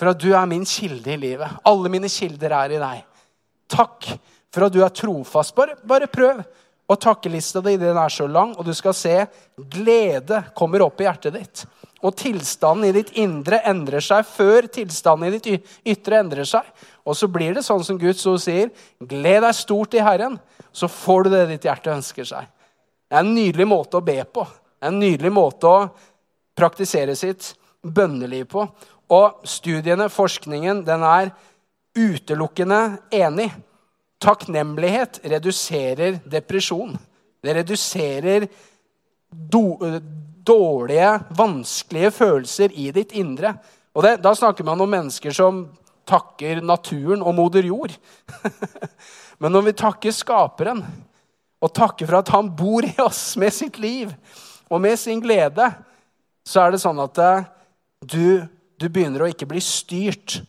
[0.01, 1.61] for at du er min kilde i livet.
[1.69, 3.03] Alle mine kilder er i deg.
[3.69, 4.09] Takk
[4.49, 5.53] for at du er trofast.
[5.55, 6.41] Bare, bare prøv.
[6.91, 9.13] Og takkelista di den er så lang, og du skal se
[9.71, 11.67] glede kommer opp i hjertet ditt.
[12.01, 16.65] Og tilstanden i ditt indre endrer seg før tilstanden i ditt ytre endrer seg.
[17.05, 20.39] Og så blir det sånn som Guds ord sier, gled deg stort i Herren,
[20.73, 22.49] så får du det ditt hjerte ønsker seg.
[23.11, 24.47] Det er en nydelig måte å be på.
[24.47, 25.89] Det er en nydelig måte å
[26.57, 28.65] praktisere sitt bønneliv på.
[29.11, 31.33] Og studiene, forskningen, den er
[31.99, 32.81] utelukkende
[33.13, 33.51] enig.
[34.21, 36.95] Takknemlighet reduserer depresjon.
[37.41, 38.47] Det reduserer
[39.31, 39.77] do,
[40.47, 43.55] dårlige, vanskelige følelser i ditt indre.
[43.95, 45.69] Og det, Da snakker man om mennesker som
[46.07, 47.93] takker naturen og moder jord.
[49.41, 50.85] Men når vi takker Skaperen,
[51.61, 54.09] og takker for at han bor i oss med sitt liv
[54.71, 55.67] og med sin glede,
[56.47, 57.43] så er det sånn at eh,
[58.01, 58.49] du
[58.81, 60.41] du begynner å ikke bli styrt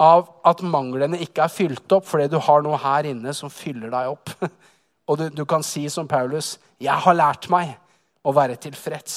[0.00, 3.92] av at manglene ikke er fylt opp fordi du har noe her inne som fyller
[3.92, 4.32] deg opp.
[5.08, 7.76] Og du, du kan si som Paulus, 'Jeg har lært meg
[8.24, 9.16] å være tilfreds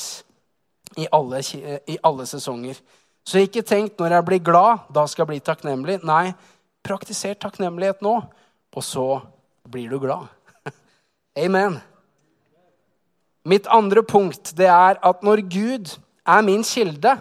[0.98, 1.42] i alle,
[1.88, 2.82] i alle sesonger'.
[3.28, 6.00] Så ikke tenk når jeg blir glad, da skal jeg bli takknemlig.
[6.08, 6.32] Nei,
[6.84, 8.16] praktiser takknemlighet nå,
[8.78, 9.08] og så
[9.68, 10.28] blir du glad.
[11.46, 11.80] Amen.
[13.48, 15.92] Mitt andre punkt det er at når Gud
[16.28, 17.18] er min kilde,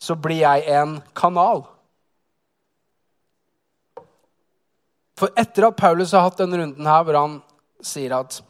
[0.00, 1.64] så blir jeg en kanal.
[5.20, 7.40] For etter at Paulus har hatt denne runden her, hvor han
[7.84, 8.40] sier at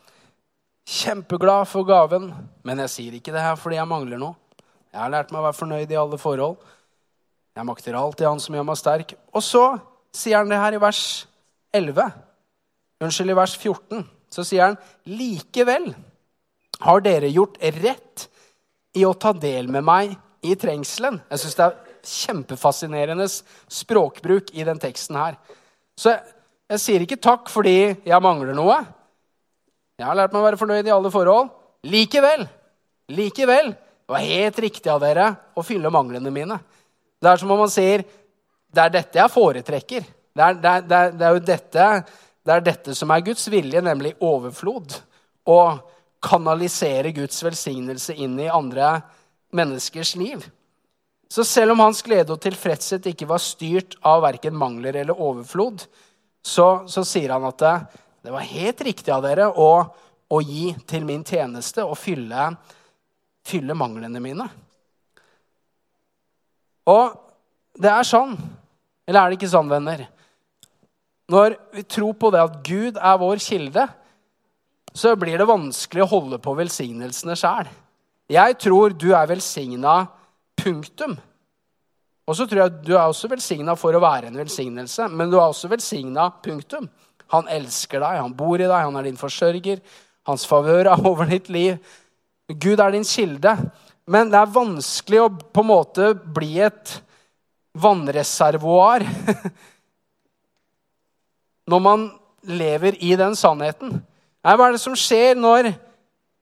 [0.91, 2.33] Kjempeglad for gaven,
[2.67, 4.35] men jeg sier ikke det her fordi jeg mangler noe.
[4.91, 6.57] Jeg har lært meg å være fornøyd i alle forhold.
[7.55, 9.15] Jeg makter alltid Han som gjør meg sterk.
[9.31, 9.65] Og så
[10.11, 11.05] sier han det her i vers
[11.77, 12.11] 11.
[13.07, 14.03] Unnskyld, i vers 14.
[14.35, 15.93] Så sier han likevel
[16.81, 18.27] har dere gjort rett
[18.99, 21.21] i å ta del med meg i trengselen.
[21.31, 25.37] Jeg syns det er kjempefascinerende språkbruk i den teksten her.
[25.95, 26.25] Så jeg,
[26.73, 28.81] jeg sier ikke takk fordi jeg mangler noe.
[30.01, 31.51] Jeg har lært meg å være fornøyd i alle forhold.
[31.93, 32.47] Likevel,
[33.13, 36.57] likevel, det var helt riktig av dere å fylle manglene mine.
[37.21, 38.07] Det er som om man sier
[38.71, 40.09] det er dette jeg foretrekker.
[40.33, 41.87] Det er, det, er, det er, jo dette,
[42.47, 44.97] det er dette som er Guds vilje, nemlig overflod.
[45.45, 45.61] Å
[46.25, 49.01] kanalisere Guds velsignelse inn i andre
[49.57, 50.47] menneskers liv.
[51.31, 55.85] Så selv om hans glede og tilfredshet ikke var styrt av verken mangler eller overflod,
[56.41, 57.61] så, så sier han at
[58.23, 59.71] det, var helt riktig av dere å,
[60.31, 62.51] å gi til min tjeneste og fylle,
[63.47, 64.47] fylle manglene mine.
[66.91, 67.15] Og
[67.81, 68.35] det er sånn.
[69.09, 70.05] Eller er det ikke sånn, venner?
[71.31, 73.87] Når vi tror på det at Gud er vår kilde,
[74.95, 77.69] så blir det vanskelig å holde på velsignelsene sjæl.
[78.31, 80.03] Jeg tror du er velsigna
[80.61, 81.15] Punktum.
[82.29, 85.39] Og så tror jeg du er også velsigna for å være en velsignelse, men du
[85.39, 86.29] er også velsigna.
[86.45, 86.87] Punktum.
[87.31, 89.83] Han elsker deg, han bor i deg, han er din forsørger.
[90.29, 91.79] Hans favør er over ditt liv.
[92.51, 93.55] Gud er din kilde.
[94.11, 96.97] Men det er vanskelig å på en måte bli et
[97.79, 99.05] vannreservoar
[101.71, 102.09] når man
[102.43, 104.01] lever i den sannheten.
[104.43, 105.75] Nei, hva er det som skjer når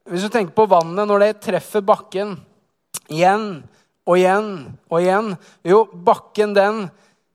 [0.09, 2.31] Hvis du tenker på vannet, når det treffer bakken
[3.13, 3.59] igjen
[4.09, 4.47] og igjen
[4.89, 5.35] og igjen.
[5.69, 6.87] Jo, bakken, den,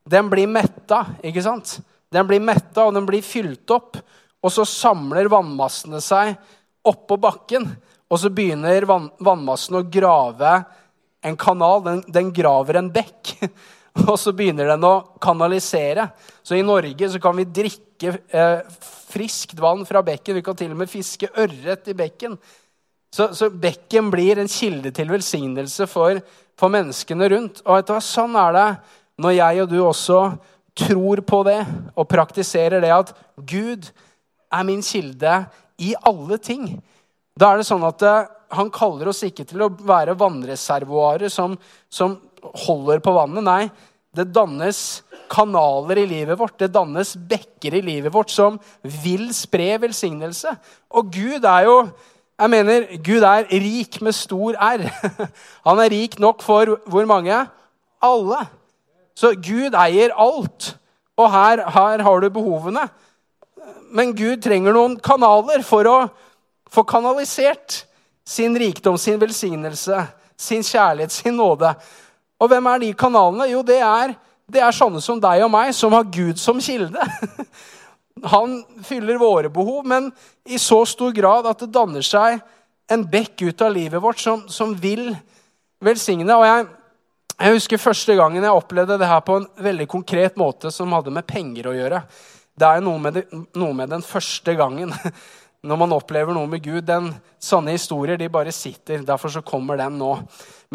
[0.09, 1.75] den blir metta, ikke sant?
[2.13, 3.97] Den blir metta, og den blir fylt opp.
[4.43, 6.35] Og så samler vannmassene seg
[6.87, 7.67] oppå bakken.
[8.11, 10.57] Og så begynner vann, vannmassen å grave
[11.23, 11.83] en kanal.
[11.85, 13.37] Den, den graver en bekk.
[14.07, 16.07] Og så begynner den å kanalisere.
[16.41, 18.63] Så i Norge så kan vi drikke eh,
[19.13, 20.37] friskt vann fra bekken.
[20.39, 22.37] Vi kan til og med fiske ørret i bekken.
[23.13, 26.17] Så, så bekken blir en kilde til velsignelse for,
[26.57, 27.61] for menneskene rundt.
[27.65, 28.67] Og du sånn er det
[29.21, 30.19] når jeg og du også
[30.77, 31.59] tror på det
[31.93, 33.89] og praktiserer det at Gud
[34.53, 35.43] er min kilde
[35.81, 36.67] i alle ting.
[37.37, 41.55] Da er det sånn at eh, han kaller oss ikke til å være vannreservoarer som,
[41.89, 42.19] som
[42.65, 43.45] holder på vannet.
[43.45, 43.63] Nei,
[44.13, 45.01] det dannes
[45.33, 48.59] kanaler i livet vårt, det dannes bekker i livet vårt som
[49.01, 50.53] vil spre velsignelse.
[50.93, 51.77] Og Gud er jo
[52.33, 54.81] jeg mener, Gud er rik med stor R.
[55.67, 57.37] Han er rik nok for hvor mange?
[58.03, 58.39] Alle.
[59.17, 60.73] Så Gud eier alt.
[61.17, 62.87] Og her, her har du behovene.
[63.93, 65.97] Men Gud trenger noen kanaler for å
[66.73, 67.83] få kanalisert
[68.25, 69.99] sin rikdom, sin velsignelse,
[70.39, 71.73] sin kjærlighet, sin nåde.
[72.41, 73.51] Og hvem er de kanalene?
[73.51, 74.15] Jo, det er,
[74.49, 77.05] det er sånne som deg og meg, som har Gud som kilde.
[78.33, 80.09] Han fyller våre behov, men
[80.45, 82.41] i så stor grad at det danner seg
[82.91, 85.11] en bekk ut av livet vårt som, som vil
[85.83, 86.33] velsigne.
[86.35, 86.67] Og jeg,
[87.43, 91.13] jeg, husker første gangen jeg opplevde det her på en veldig konkret måte som hadde
[91.13, 92.01] med penger å gjøre.
[92.55, 93.23] Det er noe med, det,
[93.59, 94.93] noe med den første gangen.
[95.67, 96.81] Når man opplever noe med Gud.
[96.87, 99.05] Den, sånne historier de bare sitter.
[99.07, 100.11] Derfor så kommer den nå.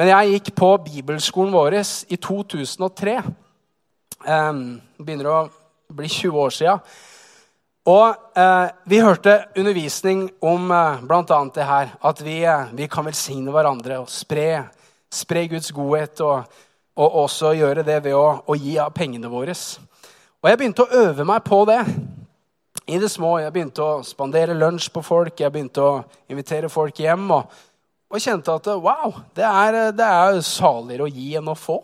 [0.00, 1.76] Men jeg gikk på bibelskolen vår
[2.08, 3.18] i 2003.
[4.24, 4.62] Um,
[4.96, 5.42] begynner å
[5.92, 6.78] bli 20 år sia.
[7.88, 11.38] Og eh, Vi hørte undervisning om eh, bl.a.
[11.54, 11.94] det her.
[12.04, 14.66] At vi, eh, vi, kan velsigne hverandre og spre,
[15.12, 16.20] spre Guds godhet.
[16.20, 16.58] Og,
[16.98, 19.54] og, også gjøre det ved å, å, gi av pengene våre.
[20.42, 21.80] Og jeg begynte å øve meg på det
[22.88, 23.36] i det små.
[23.42, 25.94] Jeg begynte å spandere lunsj på folk, jeg begynte å
[26.30, 27.26] invitere folk hjem.
[27.36, 27.58] Og,
[28.08, 31.80] og kjente at wow, det er, det er saligere å gi enn å få.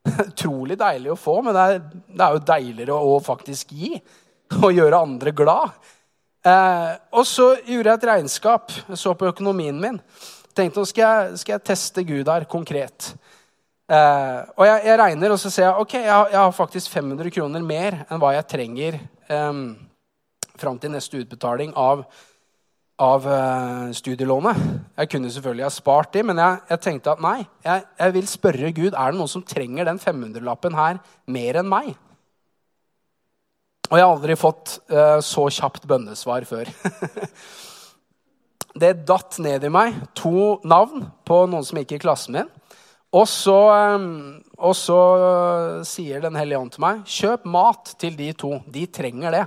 [0.30, 3.94] Utrolig deilig å få, men det er, det er jo deiligere å faktisk gi.
[4.58, 5.76] og gjøre andre glad.
[6.46, 8.72] Eh, og så gjorde jeg et regnskap.
[8.88, 10.00] Jeg så på økonomien min.
[10.56, 13.12] Tenkte nå skal skal jeg teste Gud her konkret.
[13.90, 16.90] Eh, og jeg, jeg, regner, og så ser jeg ok, jeg har, jeg har, faktisk
[16.92, 19.62] 500 kroner mer enn hva jeg trenger eh,
[20.60, 22.04] fram til neste utbetaling av,
[23.02, 24.60] av eh, studielånet.
[25.00, 28.70] Jeg kunne selvfølgelig ha spart det, men jeg, jeg tenkte at nei, jeg vil spørre
[28.76, 31.90] Gud er det noen som trenger den 500-lappen her mer enn meg.
[33.90, 36.70] Og jeg har aldri fått eh, så kjapt bønnesvar før.
[38.78, 42.50] det datt ned i meg to navn på noen som gikk i klassen min.
[43.10, 43.56] Og så,
[43.98, 48.60] um, og så uh, sier Den hellige ånd til meg, kjøp mat til de to.
[48.70, 49.44] De trenger det.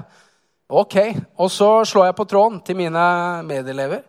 [0.73, 0.97] Ok.
[1.39, 3.05] Og så slår jeg på tråden til mine
[3.47, 4.03] medelever.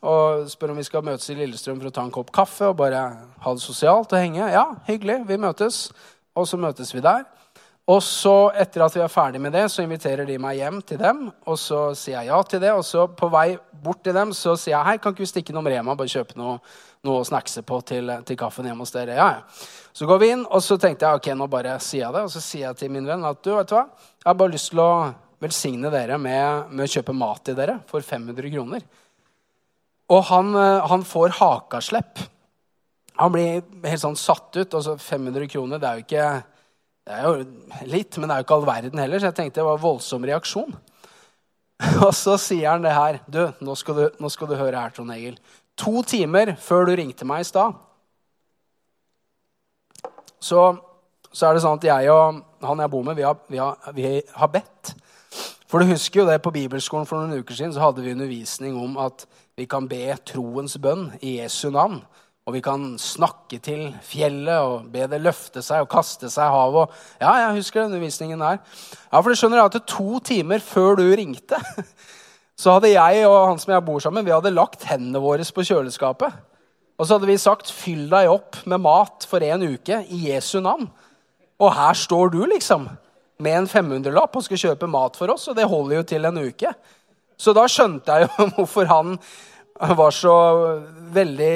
[0.00, 2.78] og spør om vi skal møtes i Lillestrøm for å ta en kopp kaffe og
[2.78, 3.02] bare
[3.44, 4.46] ha det sosialt og henge.
[4.48, 5.26] Ja, hyggelig.
[5.28, 5.90] Vi møtes.
[6.34, 7.26] Og så møtes vi der.
[7.90, 11.00] Og så, etter at vi er ferdig med det, så inviterer de meg hjem til
[11.00, 11.24] dem.
[11.48, 12.70] Og så sier jeg ja til det.
[12.76, 13.48] Og så på vei
[13.82, 16.36] bort til dem så sier jeg hei, kan ikke vi stikke innom Rema bare kjøpe
[16.38, 16.58] noe,
[17.06, 19.16] noe å snackse på til, til, kaffen hjemme hos dere?
[19.18, 19.88] Ja, ja.
[19.96, 22.22] Så går vi inn, og så tenkte jeg ok, nå bare sier jeg det.
[22.28, 23.86] Og så sier jeg til min venn at du, vet du hva,
[24.20, 24.92] jeg har bare lyst til å
[25.40, 28.84] velsigne dere med, med å kjøpe mat til dere for 500 kroner.
[30.10, 32.22] Og han, eh, han får hakaslepp.
[33.20, 34.78] Han blir helt sånn satt ut.
[34.78, 36.28] Altså 500 kroner, det er jo ikke
[37.08, 39.20] det er jo litt, men det er jo ikke all verden heller.
[39.20, 40.76] Så jeg tenkte det var en voldsom reaksjon.
[42.04, 43.20] Og så sier han det her.
[43.30, 45.38] Du, nå skal du, nå skal du høre her, Trond Egil.
[45.80, 47.78] To timer før du ringte meg i stad,
[50.40, 50.60] så,
[51.28, 53.90] så, er det sånn at jeg og han jeg bor med, vi har, vi har,
[53.96, 54.94] vi har bedt.
[55.70, 58.76] For du husker jo det på bibelskolen for noen uker siden så hadde vi undervisning
[58.80, 59.26] om at
[59.60, 62.00] vi kan be troens bønn i Jesu navn.
[62.48, 66.54] Og vi kan snakke til fjellet og be det løfte seg og kaste seg i
[66.54, 66.94] havet.
[67.20, 68.62] Ja, jeg husker den undervisningen der.
[69.10, 71.60] Ja, for du skjønner at To timer før du ringte,
[72.60, 75.66] så hadde jeg og han som jeg bor sammen, vi hadde lagt hendene våre på
[75.68, 76.40] kjøleskapet.
[77.00, 80.58] Og så hadde vi sagt 'fyll deg opp med mat for en uke i Jesu
[80.60, 80.90] navn'.
[81.60, 82.88] Og her står du, liksom,
[83.40, 86.40] med en 500-lapp og skal kjøpe mat for oss, og det holder jo til en
[86.40, 86.72] uke.
[87.40, 89.16] Så da skjønte jeg jo hvorfor han
[89.80, 90.34] var så
[91.14, 91.52] veldig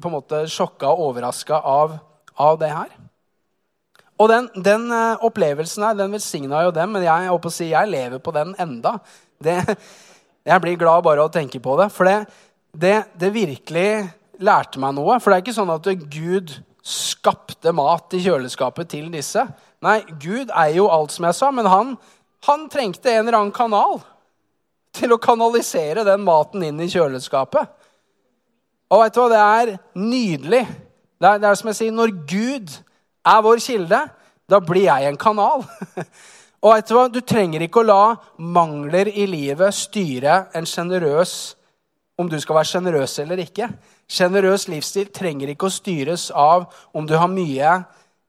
[0.00, 1.98] på en måte sjokka og overraska av,
[2.40, 2.94] av, det her.
[4.16, 7.92] Og den, den uh, opplevelsen her, den velsigna jo dem, men jeg, jeg, si, jeg,
[7.92, 8.96] lever på den enda.
[9.36, 9.58] Det,
[10.48, 11.90] jeg blir glad bare av å tenke på det.
[11.92, 12.16] For det,
[12.72, 13.90] det, det, virkelig
[14.40, 15.20] lærte meg noe.
[15.20, 19.44] For det er ikke sånn at Gud skapte mat i kjøleskapet til disse.
[19.84, 21.96] Nei, Gud er jo alt, som jeg sa, men han,
[22.48, 24.00] han trengte en eller annen kanal
[24.96, 27.72] til å kanalisere den maten inn i kjøleskapet.
[28.92, 29.28] Og vet du hva?
[29.32, 30.62] Det er nydelig.
[31.16, 32.72] Det er, det er som jeg sier, Når Gud
[33.26, 34.00] er vår kilde,
[34.46, 35.64] da blir jeg en kanal.
[36.64, 37.06] Og vet Du hva?
[37.12, 38.02] Du trenger ikke å la
[38.38, 41.34] mangler i livet styre en sjenerøs
[42.16, 43.68] om du skal være sjenerøs eller ikke.
[44.08, 47.74] Sjenerøs livsstil trenger ikke å styres av om du har mye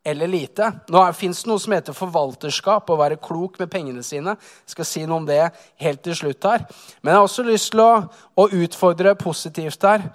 [0.08, 0.70] eller lite.
[0.92, 4.38] Nå fins det noe som heter forvalterskap, å være klok med pengene sine.
[4.66, 5.42] Jeg skal si noe om det
[5.84, 6.66] helt til slutt her.
[7.02, 7.92] Men jeg har også lyst til å,
[8.40, 10.10] å utfordre positivt her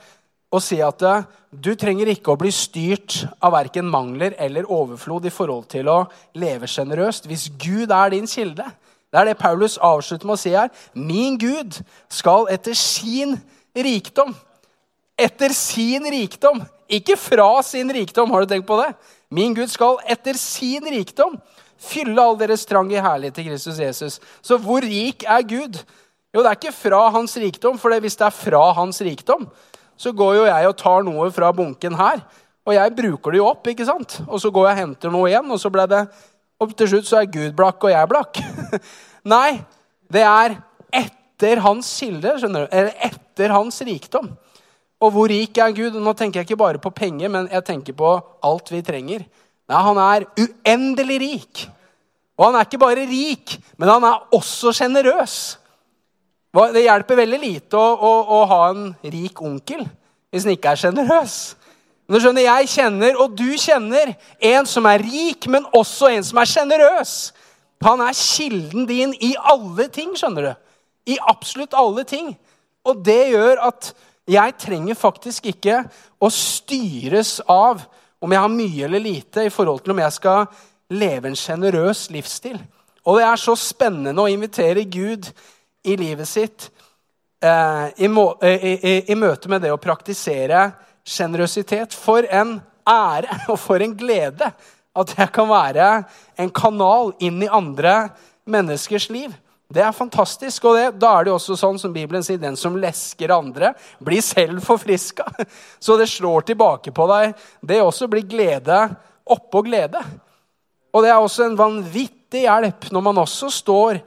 [0.52, 5.24] og si at eh, du trenger ikke å bli styrt av verken mangler eller overflod
[5.28, 6.02] i forhold til å
[6.36, 8.66] leve sjenerøst hvis Gud er din kilde.
[9.12, 10.72] Det er det Paulus avslutter med å si her.
[10.96, 11.80] Min Gud
[12.12, 13.38] skal etter sin
[13.76, 14.36] rikdom
[15.22, 18.30] Etter sin rikdom, ikke fra sin rikdom.
[18.32, 18.88] Har du tenkt på det?
[19.32, 21.38] Min Gud skal etter sin rikdom
[21.82, 24.20] fylle all deres trang i herlighet til Kristus Jesus.
[24.44, 25.80] Så hvor rik er Gud?
[26.32, 29.48] Jo, det er ikke fra hans rikdom, for hvis det er fra hans rikdom,
[29.96, 32.22] så går jo jeg og tar noe fra bunken her.
[32.62, 34.20] Og jeg bruker det jo opp, ikke sant?
[34.28, 36.04] Og så går jeg og henter noe igjen, og så ble det
[36.62, 38.38] Og til slutt så er Gud blakk, og jeg blakk.
[39.34, 39.58] Nei,
[40.12, 40.54] det er
[40.94, 42.68] etter hans kilde, skjønner du.
[42.70, 44.28] Eller etter hans rikdom.
[45.02, 45.98] Og hvor rik er Gud?
[45.98, 48.10] Nå tenker jeg ikke bare på penger, men jeg tenker på
[48.46, 49.24] alt vi trenger.
[49.70, 51.64] Nei, han er uendelig rik.
[52.38, 55.40] Og han er ikke bare rik, men han er også sjenerøs.
[56.52, 59.86] Det hjelper veldig lite å, å, å, ha en rik onkel
[60.32, 61.36] hvis han ikke er sjenerøs.
[62.06, 64.14] Men du skjønner, Jeg kjenner, og du kjenner,
[64.52, 67.14] en som er rik, men også en som er sjenerøs.
[67.84, 70.52] Han er kilden din i alle ting, skjønner du.
[71.12, 72.32] I absolutt alle ting.
[72.84, 73.92] Og det gjør at
[74.30, 75.80] jeg trenger faktisk ikke
[76.22, 77.82] å styres av
[78.22, 80.44] om jeg har mye eller lite, i forhold til om jeg skal
[80.94, 82.60] leve en sjenerøs livsstil.
[83.02, 85.26] Og det er så spennende å invitere Gud
[85.82, 86.68] i livet sitt
[87.42, 90.68] eh, i, må, eh, i, i, møte med det å praktisere
[91.02, 91.96] sjenerøsitet.
[91.98, 94.52] For en ære og for en glede
[94.92, 95.88] at jeg kan være
[96.38, 98.12] en kanal inn i andre
[98.46, 99.34] menneskers liv.
[99.72, 100.66] Det er fantastisk.
[100.68, 103.72] Og det, da er det jo også sånn som Bibelen sier, den som lesker andre,
[104.04, 105.26] blir selv forfriska.
[105.84, 107.32] Så det slår tilbake på deg.
[107.64, 108.84] Det også blir glede
[109.32, 110.02] oppå glede.
[110.92, 114.02] Og det er også en vanvittig hjelp når man også står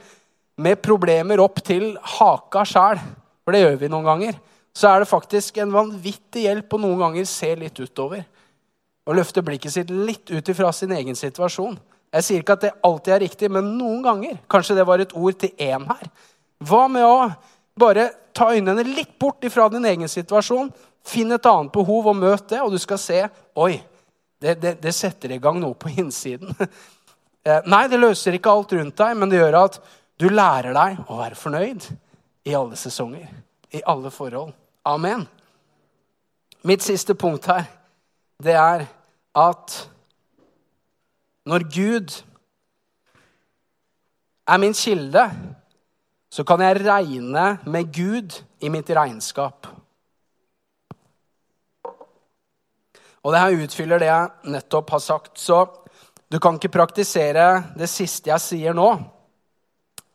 [0.61, 3.01] med problemer opp til haka sjæl,
[3.43, 4.37] for det gjør vi noen ganger,
[4.75, 8.23] så er det faktisk en vanvittig hjelp å noen ganger se litt utover.
[9.05, 11.75] Og løfte blikket sitt litt ut ifra sin egen situasjon.
[12.16, 14.38] Jeg sier ikke at det alltid er riktig, men noen ganger.
[14.51, 16.05] Kanskje det var et ord til én her.
[16.63, 17.18] Hva med å
[17.80, 20.72] bare ta øynene litt bort ifra din egen situasjon?
[21.05, 23.20] Finn et annet behov og møt det, og du skal se
[23.61, 23.76] Oi,
[24.41, 26.55] det, det, det setter i gang noe på innsiden.
[27.45, 29.76] Eh, nei, det løser ikke alt rundt deg, men det gjør at
[30.18, 31.84] du lærer deg å være fornøyd
[32.49, 33.28] i alle sesonger,
[33.70, 34.49] i alle forhold.
[34.89, 35.28] Amen.
[36.66, 37.68] Mitt siste punkt her,
[38.41, 38.88] det er
[39.38, 39.76] at
[41.45, 42.23] når Gud
[44.47, 45.31] er min kilde,
[46.29, 49.67] så kan jeg regne med Gud i mitt regnskap.
[53.25, 55.39] Og det her utfyller det jeg nettopp har sagt.
[55.39, 55.63] Så
[56.31, 58.89] du kan ikke praktisere det siste jeg sier nå,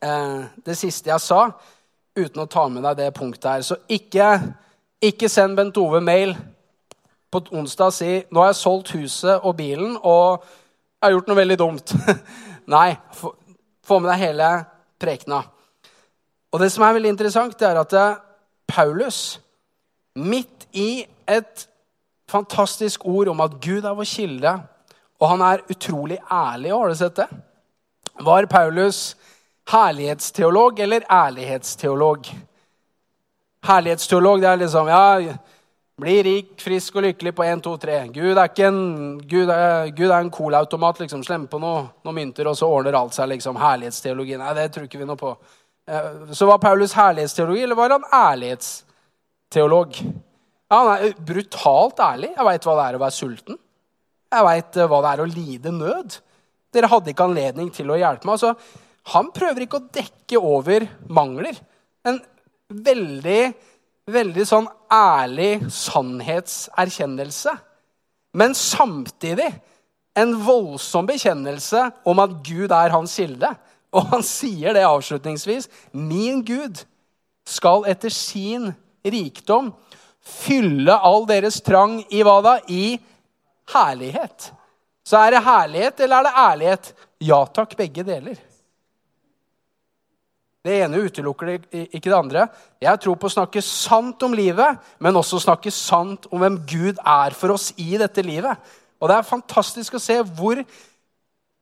[0.03, 1.49] eh, det siste jeg sa,
[2.15, 3.65] uten å ta med deg det punktet her.
[3.67, 4.29] Så ikke,
[5.01, 6.35] ikke send Bent Ove mail
[7.31, 10.43] på onsdag og si 'Nå har jeg solgt huset og bilen, og
[11.01, 11.91] jeg har gjort noe veldig dumt'.
[12.75, 13.31] Nei, få,
[13.97, 14.49] med deg hele
[15.01, 15.39] prekena.
[16.53, 18.19] Og det som er veldig interessant, det er at eh,
[18.69, 19.39] Paulus,
[20.13, 21.65] midt i et
[22.29, 24.53] fantastisk ord om at Gud er vår kilde,
[25.17, 27.27] og han er utrolig ærlig, har du sett det?
[28.21, 29.17] Var Paulus
[29.71, 32.29] herlighetsteolog eller ærlighetsteolog?
[33.65, 35.35] Herlighetsteolog det er liksom ja,
[36.01, 37.97] bli rik, frisk og lykkelig på 1, 2, 3.
[38.15, 38.81] Gud er ikke en,
[39.29, 41.03] Gud er, Gud er en colaautomat.
[41.03, 41.23] Liksom.
[41.25, 43.29] Slem på noe mynter, og så ordner alt seg.
[43.31, 43.59] liksom.
[43.61, 44.37] Herlighetsteologi.
[44.41, 45.35] Nei, det tror ikke vi noe på.
[45.87, 50.01] Eh, så var Paulus herlighetsteologi, eller var han ærlighetsteolog?
[50.71, 52.33] Ja, han er brutalt ærlig.
[52.37, 53.57] Jeg veit hva det er å være sulten.
[54.31, 56.19] Jeg veit eh, hva det er å lide nød.
[56.71, 58.37] Dere hadde ikke anledning til å hjelpe meg.
[58.39, 58.53] Altså,
[59.11, 61.57] han prøver ikke å dekke over mangler.
[62.07, 62.21] En
[62.71, 63.41] veldig,
[64.13, 67.53] veldig sånn ærlig sannhetserkjennelse.
[68.37, 69.49] Men samtidig
[70.19, 73.51] en voldsom bekjennelse om at Gud er hans kilde.
[73.91, 75.67] Og han sier det avslutningsvis.
[75.91, 76.83] Min Gud
[77.47, 78.69] skal etter sin
[79.03, 79.71] rikdom
[80.21, 82.57] fylle all deres trang i hva da?
[82.69, 82.99] I
[83.73, 84.51] herlighet.
[85.03, 86.91] Så er det herlighet, eller er det ærlighet?
[87.21, 88.37] Ja takk, begge deler.
[90.61, 92.45] Det ene utelukker ikke det andre.
[92.81, 97.01] Jeg tror på å snakke sant om livet, men også snakke sant om hvem Gud
[97.01, 98.61] er for oss i dette livet.
[99.01, 100.61] Og det er fantastisk å se hvor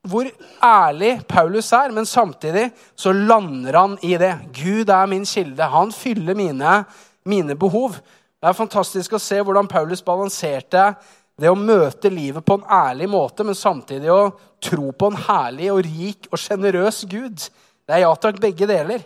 [0.08, 0.30] hvor
[0.64, 4.32] ærlig Paulus er, men samtidig så lander han i det.
[4.56, 5.64] Gud er min kilde.
[5.64, 6.84] Han fyller mine,
[7.28, 7.98] mine behov.
[8.40, 10.94] Det er fantastisk å se hvordan Paulus balanserte
[11.40, 14.32] det å møte livet på en ærlig måte, men samtidig å
[14.64, 17.50] tro på en herlig og rik og sjenerøs Gud.
[17.90, 19.02] Det er ja takk, begge deler.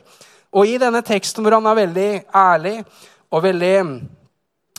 [0.51, 2.81] Og i denne teksten hvor han er veldig ærlig
[3.31, 3.77] og veldig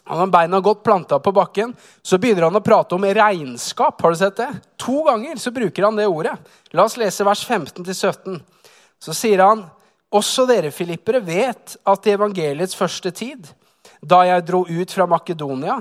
[0.04, 1.70] han har beina godt planta på bakken.
[2.04, 4.02] Så begynner han å prate om regnskap.
[4.04, 4.50] Har du sett det?
[4.84, 6.34] To ganger så bruker han det ordet.
[6.76, 8.36] La oss lese vers 15-17.
[9.00, 9.64] Så sier han
[10.12, 13.48] også dere filippere vet at i evangeliets første tid,
[14.04, 15.80] da jeg dro ut fra Makedonia,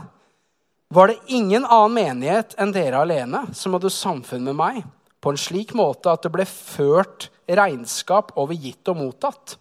[0.88, 4.84] var det ingen annen menighet enn dere alene som hadde samfunn med meg
[5.24, 9.56] på en slik måte at det ble ført regnskap over gitt og mottatt.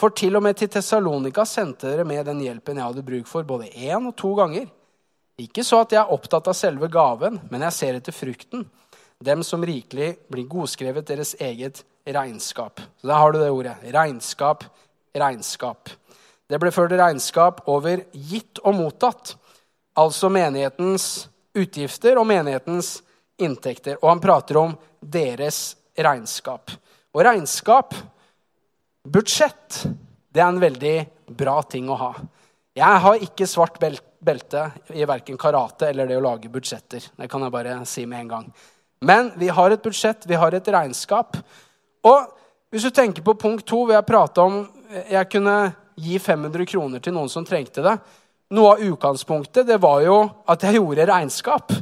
[0.00, 3.46] For til og med til Tessalonika sendte dere med den hjelpen jeg hadde bruk for,
[3.46, 4.66] både én og to ganger.
[5.40, 8.66] Ikke så at jeg er opptatt av selve gaven, men jeg ser etter frukten.
[9.20, 12.80] Dem som rikelig blir godskrevet deres eget regnskap.
[13.00, 13.76] Så Der har du det ordet.
[13.92, 14.64] Regnskap,
[15.14, 15.90] regnskap.
[16.48, 19.36] Det ble ført regnskap over gitt og mottatt.
[19.96, 23.02] Altså menighetens utgifter og menighetens
[23.40, 23.98] inntekter.
[24.02, 26.72] Og han prater om deres regnskap.
[27.14, 27.96] Og regnskap
[29.10, 29.80] Budsjett
[30.30, 30.96] det er en veldig
[31.34, 32.10] bra ting å ha.
[32.76, 37.08] Jeg har ikke svart belte i verken karate eller det å lage budsjetter.
[37.16, 38.44] Det kan jeg bare si med en gang.
[39.00, 41.40] Men vi har et budsjett, vi har et regnskap.
[42.06, 42.28] Og
[42.70, 44.60] hvis du tenker på punkt to, hvor jeg prate om
[45.10, 45.56] jeg kunne
[46.00, 47.96] gi 500 kroner til noen som trengte det.
[48.54, 50.20] Noe av utgangspunktet det var jo
[50.50, 51.74] at jeg gjorde regnskap.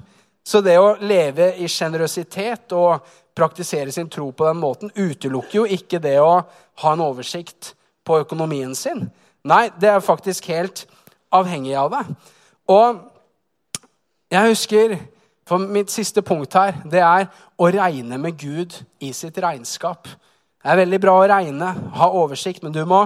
[0.49, 3.05] Så det å leve i sjenerøsitet og
[3.37, 6.41] praktisere sin tro på den måten, utelukker jo ikke det å
[6.83, 7.75] ha en oversikt
[8.07, 9.05] på økonomien sin.
[9.45, 10.87] Nei, det er faktisk helt
[11.35, 12.03] avhengig av det.
[12.73, 13.05] Og
[14.33, 14.99] jeg husker
[15.49, 17.23] For mitt siste punkt her, det er
[17.57, 20.05] å regne med Gud i sitt regnskap.
[20.05, 22.99] Det er veldig bra å regne, ha oversikt, men du må,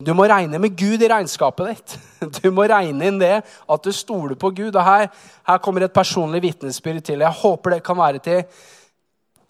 [0.00, 1.96] du må regne med Gud i regnskapet ditt.
[2.40, 4.72] Du må regne inn det at du stoler på Gud.
[4.72, 5.08] Og her,
[5.44, 7.24] her kommer et personlig vitnesbyrd til.
[7.24, 8.42] Jeg håper det kan være til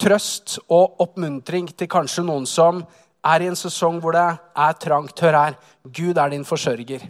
[0.01, 2.81] trøst og oppmuntring til kanskje noen som
[3.27, 5.23] er i en sesong hvor det er trangt.
[5.23, 5.59] Hør her.
[5.87, 7.07] Gud er din forsørger.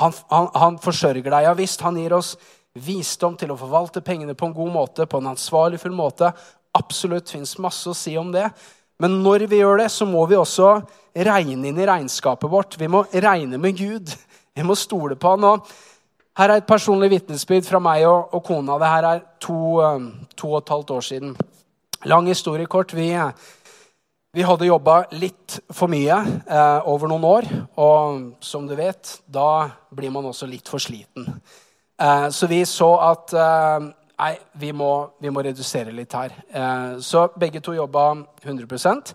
[0.00, 1.48] Han, han, han forsørger deg.
[1.48, 2.36] Ja visst, han gir oss
[2.72, 6.32] visdom til å forvalte pengene på en god måte, på en ansvarlig full måte.
[6.72, 8.46] Absolutt fins masse å si om det.
[9.02, 10.76] Men når vi gjør det, så må vi også
[11.26, 12.76] regne inn i regnskapet vårt.
[12.78, 14.12] Vi må regne med Gud.
[14.54, 15.46] Vi må stole på han.
[15.48, 15.68] Og
[16.36, 18.76] her er et personlig vitnesbyrd fra meg og, og kona.
[18.76, 21.32] Det her er to, um, to og et halvt år siden.
[22.04, 22.92] Lang historiekort.
[22.92, 23.08] Vi,
[24.32, 26.14] Vi hadde jobba litt for mye
[26.48, 31.26] eh, over noen år, og som du vet, da blir man også litt for sliten.
[32.00, 33.90] Eh, så vi så at eh,
[34.22, 36.34] nei, vi må, vi må, redusere litt her.
[36.48, 38.12] Eh, så begge to jobba
[38.44, 39.14] 100%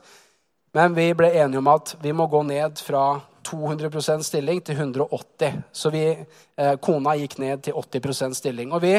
[0.77, 5.63] men vi ble enige om at vi må gå ned fra 200% stilling til 180
[5.71, 6.03] Så vi,
[6.57, 8.73] eh, kona gikk ned til 80% stilling.
[8.73, 8.93] Og vi,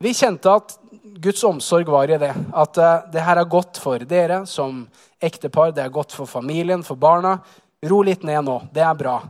[0.00, 0.74] vi, kjente at
[1.20, 2.32] Guds omsorg var i det.
[2.54, 4.88] At eh, det her er godt for dere som
[5.20, 7.38] ektepar, det er godt for familien, for barna.
[7.84, 8.62] Ro litt ned nå.
[8.72, 9.20] Det er bra.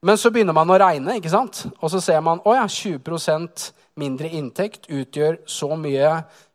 [0.00, 1.66] Men så begynner man å regne, ikke sant?
[1.76, 3.66] og så ser man å ja, 20%
[4.00, 6.14] mindre inntekt utgjør så mye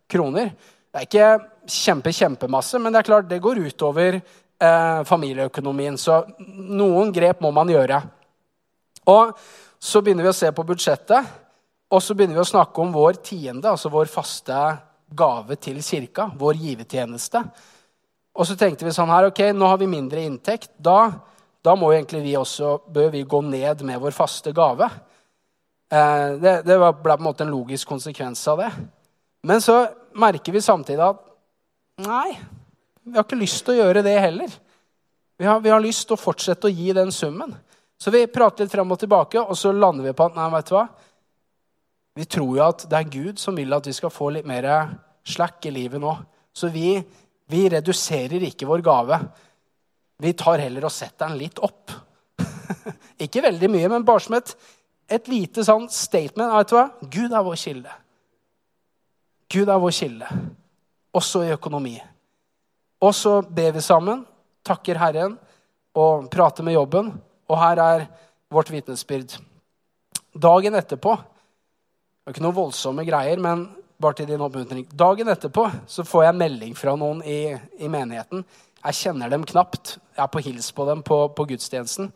[0.10, 0.50] kroner.
[0.90, 1.28] Det er ikke
[1.70, 5.98] kjempe, kjempemasse, men det er klart det går utover eh, familieøkonomien.
[6.02, 8.02] Så noen grep må man gjøre.
[9.14, 9.36] Og
[9.78, 11.30] så begynner vi å se på budsjettet,
[11.94, 14.58] og så begynner vi å snakke om vår tiende, altså vår faste
[15.16, 17.44] gave til kirka, vår givetjeneste.
[18.36, 20.74] Og så tenkte vi sånn her, ok, nå har vi mindre inntekt.
[20.82, 21.14] Da,
[21.66, 24.90] da må egentlig vi også, bør vi gå ned med vår faste gave.
[25.90, 28.70] Eh, det, det ble på en måte en logisk konsekvens av det.
[29.46, 29.82] Men så
[30.18, 31.22] merker vi samtidig at
[32.06, 32.36] nei,
[33.06, 34.54] vi har ikke lyst til å gjøre det heller.
[35.38, 37.52] Vi har, vi har lyst til å fortsette å gi den summen.
[38.02, 40.70] Så vi prater litt frem og tilbake, og så lander vi på at nei, vet
[40.70, 40.86] du hva?
[42.16, 44.68] Vi tror jo at det er Gud som vil at vi skal få litt mer
[45.28, 46.14] slack i livet nå.
[46.56, 46.96] Så vi,
[47.52, 49.20] vi reduserer ikke vår gave.
[50.22, 51.92] Vi tar heller og setter den litt opp.
[53.26, 54.54] ikke veldig mye, men bare som et,
[55.12, 56.54] et lite sånn statement.
[56.56, 56.86] Vet du hva?
[57.02, 57.96] Gud er vår kilde.
[59.52, 60.30] Gud er vår kilde,
[61.16, 61.96] også i økonomi.
[63.06, 64.24] Og så ber vi sammen,
[64.66, 65.36] takker Herren
[65.96, 67.12] og prater med jobben.
[67.46, 68.06] Og her er
[68.50, 69.38] vårt vitnesbyrd.
[70.36, 73.68] Dagen etterpå Det er ikke noen voldsomme greier, men
[74.02, 74.88] bare til din oppmuntring.
[74.98, 78.42] Dagen etterpå så får jeg melding fra noen i, i menigheten.
[78.86, 79.96] Jeg kjenner dem knapt.
[80.14, 82.12] Jeg er på hils på dem på, på gudstjenesten.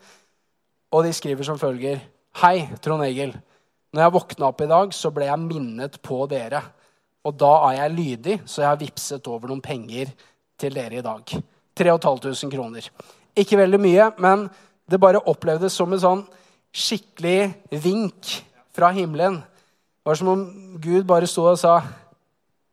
[0.94, 1.98] Og de skriver som følger.
[2.38, 3.32] Hei, Trond Egil.
[3.90, 6.62] Når jeg våkna opp i dag, så ble jeg minnet på dere.
[7.26, 10.12] Og da er jeg lydig, så jeg har vippset over noen penger
[10.60, 11.34] til dere i dag.
[11.80, 12.86] 3500 kroner.
[13.34, 14.46] Ikke veldig mye, men
[14.90, 16.26] det bare opplevdes som en sånn
[16.70, 17.50] skikkelig
[17.82, 18.36] vink
[18.76, 19.40] fra himmelen.
[19.42, 20.44] Det var som om
[20.78, 21.80] Gud bare sto og sa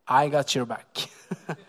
[0.06, 1.08] I got your back.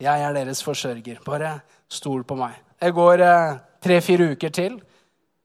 [0.00, 1.20] Jeg er deres forsørger.
[1.24, 2.56] Bare stol på meg.
[2.82, 4.78] Jeg går eh, tre-fire uker til.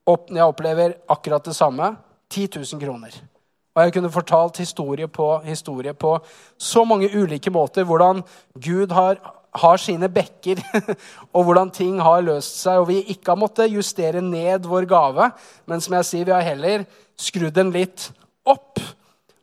[0.09, 1.95] Opp, jeg opplever akkurat det samme.
[2.29, 3.13] 10 000 kroner.
[3.75, 6.17] Og jeg kunne fortalt historie på historie på
[6.57, 8.23] så mange ulike måter hvordan
[8.57, 9.19] Gud har
[9.55, 10.59] har sine bekker,
[11.35, 12.81] og hvordan ting har løst seg.
[12.81, 15.31] Og vi ikke har måttet justere ned vår gave,
[15.65, 16.85] men som jeg sier, vi har heller
[17.19, 18.11] skrudd den litt
[18.45, 18.79] opp.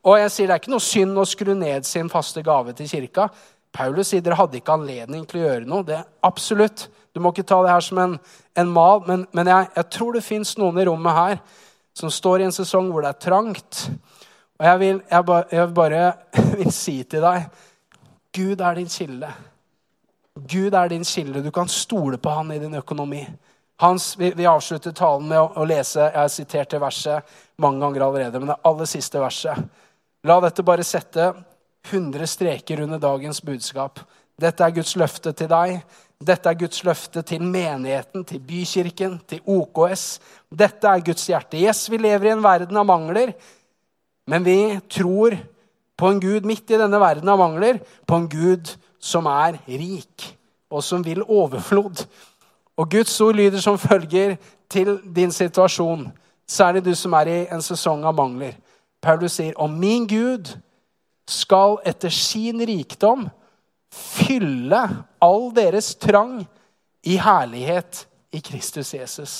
[0.06, 2.86] Og jeg sier Det er ikke noe synd å skru ned sin faste gave til
[2.86, 3.26] kirka.
[3.76, 5.84] Paulus sier dere hadde ikke anledning til å gjøre noe.
[5.84, 6.86] Det Absolutt.
[7.12, 8.18] Du må ikke ta det her som en,
[8.56, 11.38] en mal, men, men jeg, jeg, tror det fins noen i rommet her
[11.96, 13.86] som står i en sesong hvor det er trangt.
[14.56, 16.02] Og jeg vil, jeg ba, jeg bare
[16.60, 17.48] vil si til deg
[18.36, 19.30] Gud er din kilde.
[20.36, 21.40] Gud er din kilde.
[21.40, 23.22] Du kan stole på han i din økonomi.
[23.80, 27.80] Hans, vi, vi, avslutter talen med å, å, lese Jeg har sitert det verset mange
[27.80, 29.56] ganger allerede, men det aller siste verset.
[30.28, 31.30] La dette bare sette
[31.90, 34.00] 100 streker under dagens budskap.
[34.40, 35.80] Dette er Guds løfte til deg.
[36.16, 40.04] Dette er Guds løfte til menigheten, til bykirken, til OKS.
[40.48, 41.60] Dette er Guds hjerte.
[41.60, 43.34] Yes, vi lever i en verden av mangler,
[44.26, 44.58] men vi
[44.90, 45.36] tror
[45.96, 50.26] på en Gud midt i denne verden av mangler, på en Gud som er rik,
[50.72, 52.04] og som vil overflod.
[52.76, 54.36] Og Guds ord lyder som følger
[54.68, 56.08] til din situasjon,
[56.48, 58.56] særlig du som er i en sesong av mangler.
[59.00, 60.56] Paulus sier, om min Gud
[61.28, 63.26] skal etter sin rikdom
[63.92, 64.82] fylle
[65.22, 66.40] all deres trang
[67.06, 69.34] i herlighet i Kristus Jesus.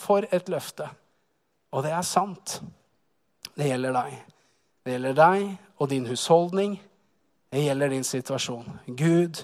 [0.00, 0.86] For et løfte.
[1.76, 2.60] Og det er sant.
[3.54, 4.14] Det gjelder deg.
[4.84, 5.42] Det gjelder deg
[5.76, 6.78] og din husholdning.
[7.50, 8.68] Det gjelder din situasjon.
[8.86, 9.42] Gud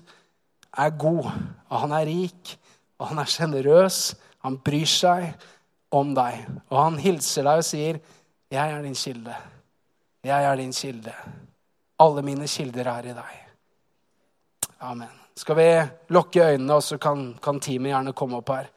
[0.76, 1.26] er god,
[1.68, 2.55] og han er rik,
[2.99, 4.14] og han er sjenerøs.
[4.47, 5.28] Han bryr seg
[5.91, 6.47] om deg.
[6.70, 7.99] Og han hilser deg og sier,
[8.51, 9.34] 'Jeg er din kilde.
[10.24, 11.12] Jeg er din kilde.
[11.99, 13.42] Alle mine kilder er i deg.'
[14.80, 15.12] Amen.
[15.36, 15.68] Skal vi
[16.09, 18.68] lukke øynene, og så kan, kan teamet gjerne komme opp her?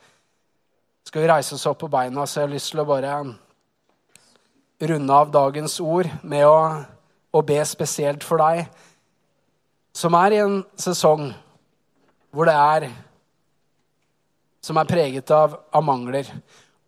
[1.03, 3.13] Skal vi reise oss opp på beina, så jeg har lyst til å bare
[4.81, 6.83] runde av dagens ord med å,
[7.31, 8.67] å be spesielt for deg
[9.95, 11.29] som er i en sesong
[12.31, 12.89] hvor det er
[14.61, 16.27] Som er preget av, av mangler.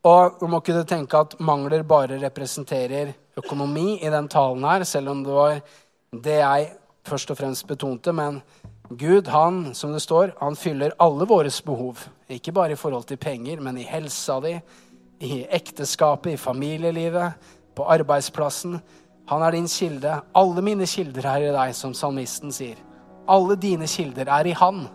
[0.04, 5.14] Og du må ikke tenke at mangler bare representerer økonomi i den talen her, selv
[5.14, 5.62] om det var
[6.12, 6.72] det jeg
[7.08, 8.12] først og fremst betonte.
[8.12, 8.42] Men
[8.90, 12.04] Gud, han, som det står, han fyller alle våres behov.
[12.30, 14.58] Ikke bare i forhold til penger, men i helsa di,
[15.24, 17.34] i ekteskapet, i familielivet,
[17.76, 18.82] på arbeidsplassen.
[19.32, 20.18] Han er din kilde.
[20.36, 22.76] Alle mine kilder er i deg, som salmisten sier.
[23.30, 24.88] Alle dine kilder er i Han.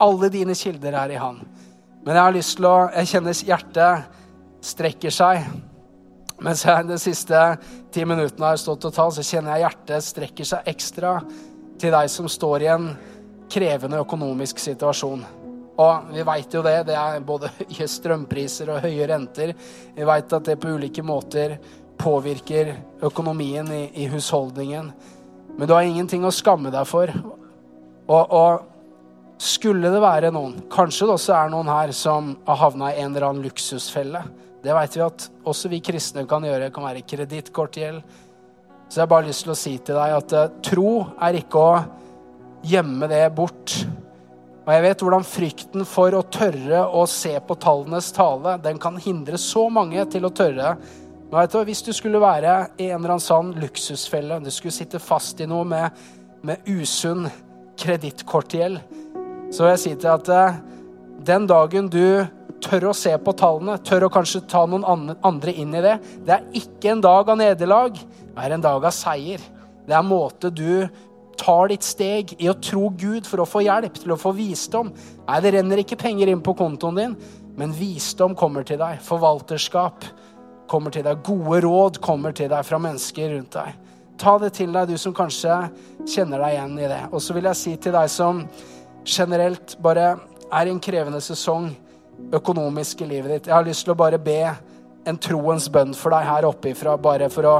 [0.00, 1.38] Alle dine kilder er i Han.
[2.02, 4.08] Men jeg har lyst til å Jeg kjenner hjertet
[4.64, 5.46] strekker seg.
[6.44, 7.38] Mens jeg de siste
[7.94, 11.16] ti minuttene har stått og talt, så kjenner jeg hjertet strekker seg ekstra
[11.78, 12.88] til deg som står i en
[13.50, 15.24] krevende økonomisk situasjon.
[15.78, 16.76] Og vi veit jo det.
[16.88, 19.52] Det er både høye strømpriser og høye renter.
[19.94, 21.56] Vi veit at det på ulike måter
[21.98, 22.74] påvirker
[23.06, 24.90] økonomien i, i, husholdningen.
[25.58, 27.10] Men du har ingenting å skamme deg for.
[28.08, 32.90] Og, og skulle det være noen, kanskje det også er noen her som har havna
[32.90, 34.22] i en eller annen luksusfelle.
[34.62, 36.66] Det veit vi at også vi kristne kan gjøre.
[36.66, 38.02] Det kan være kredittkortgjeld.
[38.88, 40.92] Så jeg har bare lyst til å si til deg at uh, tro
[41.22, 41.72] er ikke å
[42.66, 43.74] gjemme det bort.
[44.66, 48.98] Og jeg vet hvordan frykten for å tørre å se på tallenes tale, den kan
[49.00, 50.74] hindre så mange til å tørre
[51.30, 54.72] men vet du, Hvis du skulle være i en eller annen sånn luksusfelle, du skulle
[54.72, 55.92] sitte fast i noe med,
[56.40, 57.28] med usunn
[57.78, 58.80] kredittkortgjeld,
[59.52, 60.56] så vil jeg si til deg at uh,
[61.28, 62.24] den dagen du
[62.64, 66.34] tør å se på tallene, tør å kanskje ta noen andre inn i det, det
[66.36, 69.42] er ikke en dag av nederlag, det er en dag av seier.
[69.86, 70.88] Det er en måte du
[71.38, 74.90] tar ditt steg i å tro Gud for å få hjelp, til å få visdom.
[75.26, 77.18] Nei, det renner ikke penger inn på kontoen din,
[77.58, 78.98] men visdom kommer til deg.
[79.06, 80.06] Forvalterskap
[80.70, 81.22] kommer til deg.
[81.26, 83.76] Gode råd kommer til deg fra mennesker rundt deg.
[84.18, 85.60] Ta det til deg, du som kanskje
[86.10, 87.02] kjenner deg igjen i det.
[87.12, 88.42] Og så vil jeg si til deg som
[89.06, 90.16] generelt bare
[90.48, 91.70] er i en krevende sesong
[92.34, 94.40] økonomisk i livet ditt Jeg har lyst til å bare be
[95.08, 97.56] en troens bønn for deg her oppe ifra, bare for å,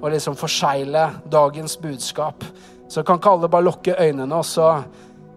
[0.00, 2.44] å liksom forsegle dagens budskap.
[2.90, 4.74] Så kan ikke alle bare lukke øynene, og så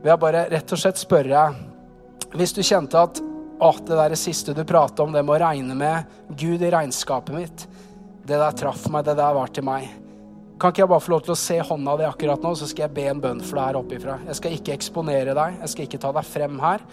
[0.01, 1.45] vil jeg bare rett og slett spørre
[2.33, 3.21] Hvis du kjente at
[3.63, 7.35] at det der siste du prata om, det med å regne med Gud i regnskapet
[7.35, 7.65] mitt.
[8.25, 9.87] Det der traff meg, det der var til meg.
[10.59, 12.87] Kan ikke jeg bare få lov til å se hånda di akkurat nå, så skal
[12.87, 14.17] jeg be en bønn for deg her oppifra.
[14.27, 16.83] Jeg skal ikke eksponere deg, jeg skal ikke ta deg frem her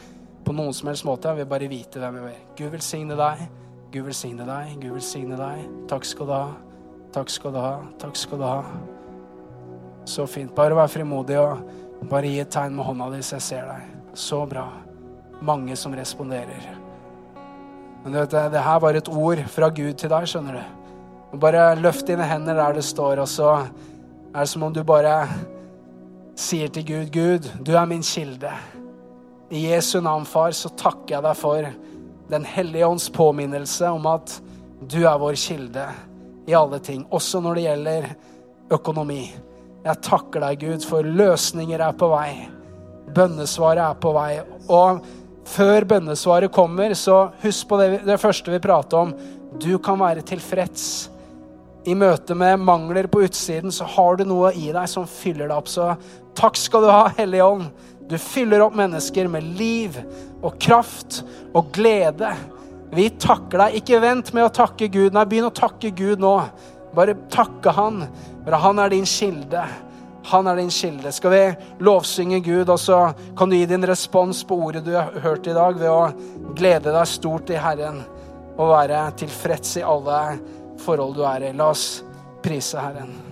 [0.44, 1.30] på noen som helst måte.
[1.30, 2.42] Jeg vil bare vite hvem jeg er.
[2.58, 3.46] Gud velsigne deg.
[3.92, 4.74] Gud velsigne deg.
[4.82, 5.64] Gud velsigne deg.
[5.90, 6.44] Takk skal du ha.
[7.14, 7.72] Takk skal du ha.
[8.02, 8.60] Takk skal du ha.
[10.08, 10.54] Så fint.
[10.56, 13.98] Bare vær frimodig og bare gi et tegn med hånda di så jeg ser deg.
[14.16, 14.68] Så bra
[15.40, 16.76] mange som responderer.
[18.04, 21.38] Men du vet, det her var et ord fra Gud til deg, skjønner du.
[21.40, 25.14] Bare løft dine hender der det står, og så er det som om du bare
[26.38, 28.52] sier til Gud, Gud, du er min kilde.
[29.50, 31.66] I Jesu navn, far, så takker jeg deg for
[32.30, 34.36] Den hellige ånds påminnelse om at
[34.80, 35.88] du er vår kilde
[36.46, 38.06] i alle ting, også når det gjelder
[38.70, 39.24] økonomi.
[39.82, 42.30] Jeg takker deg, Gud, for løsninger er på vei.
[43.10, 44.30] Bønnesvaret er på vei.
[44.70, 45.02] Og
[45.50, 49.14] før bønnesvaret kommer, så husk på det, det første vi prater om.
[49.58, 51.10] Du kan være tilfreds.
[51.90, 55.58] I møte med mangler på utsiden så har du noe i deg som fyller deg
[55.58, 55.70] opp.
[55.74, 55.90] Så
[56.38, 57.70] takk skal du ha, Hellige Ånd.
[58.10, 59.94] Du fyller opp mennesker med liv
[60.42, 61.20] og kraft
[61.54, 62.32] og glede.
[62.90, 63.76] Vi takker deg.
[63.78, 65.14] Ikke vent med å takke Gud.
[65.14, 66.34] Nei, begynn å takke Gud nå.
[66.96, 68.02] Bare takke Han,
[68.42, 69.62] for Han er din kilde.
[70.32, 71.12] Han er din kilde.
[71.14, 71.44] Skal vi
[71.86, 72.98] lovsynge Gud, og så
[73.38, 76.90] kan du gi din respons på ordet du har hørt i dag, ved å glede
[76.90, 78.02] deg stort i Herren
[78.60, 80.20] og være tilfreds i alle
[80.82, 81.56] forhold du er i.
[81.56, 82.02] La oss
[82.42, 83.29] prise Herren.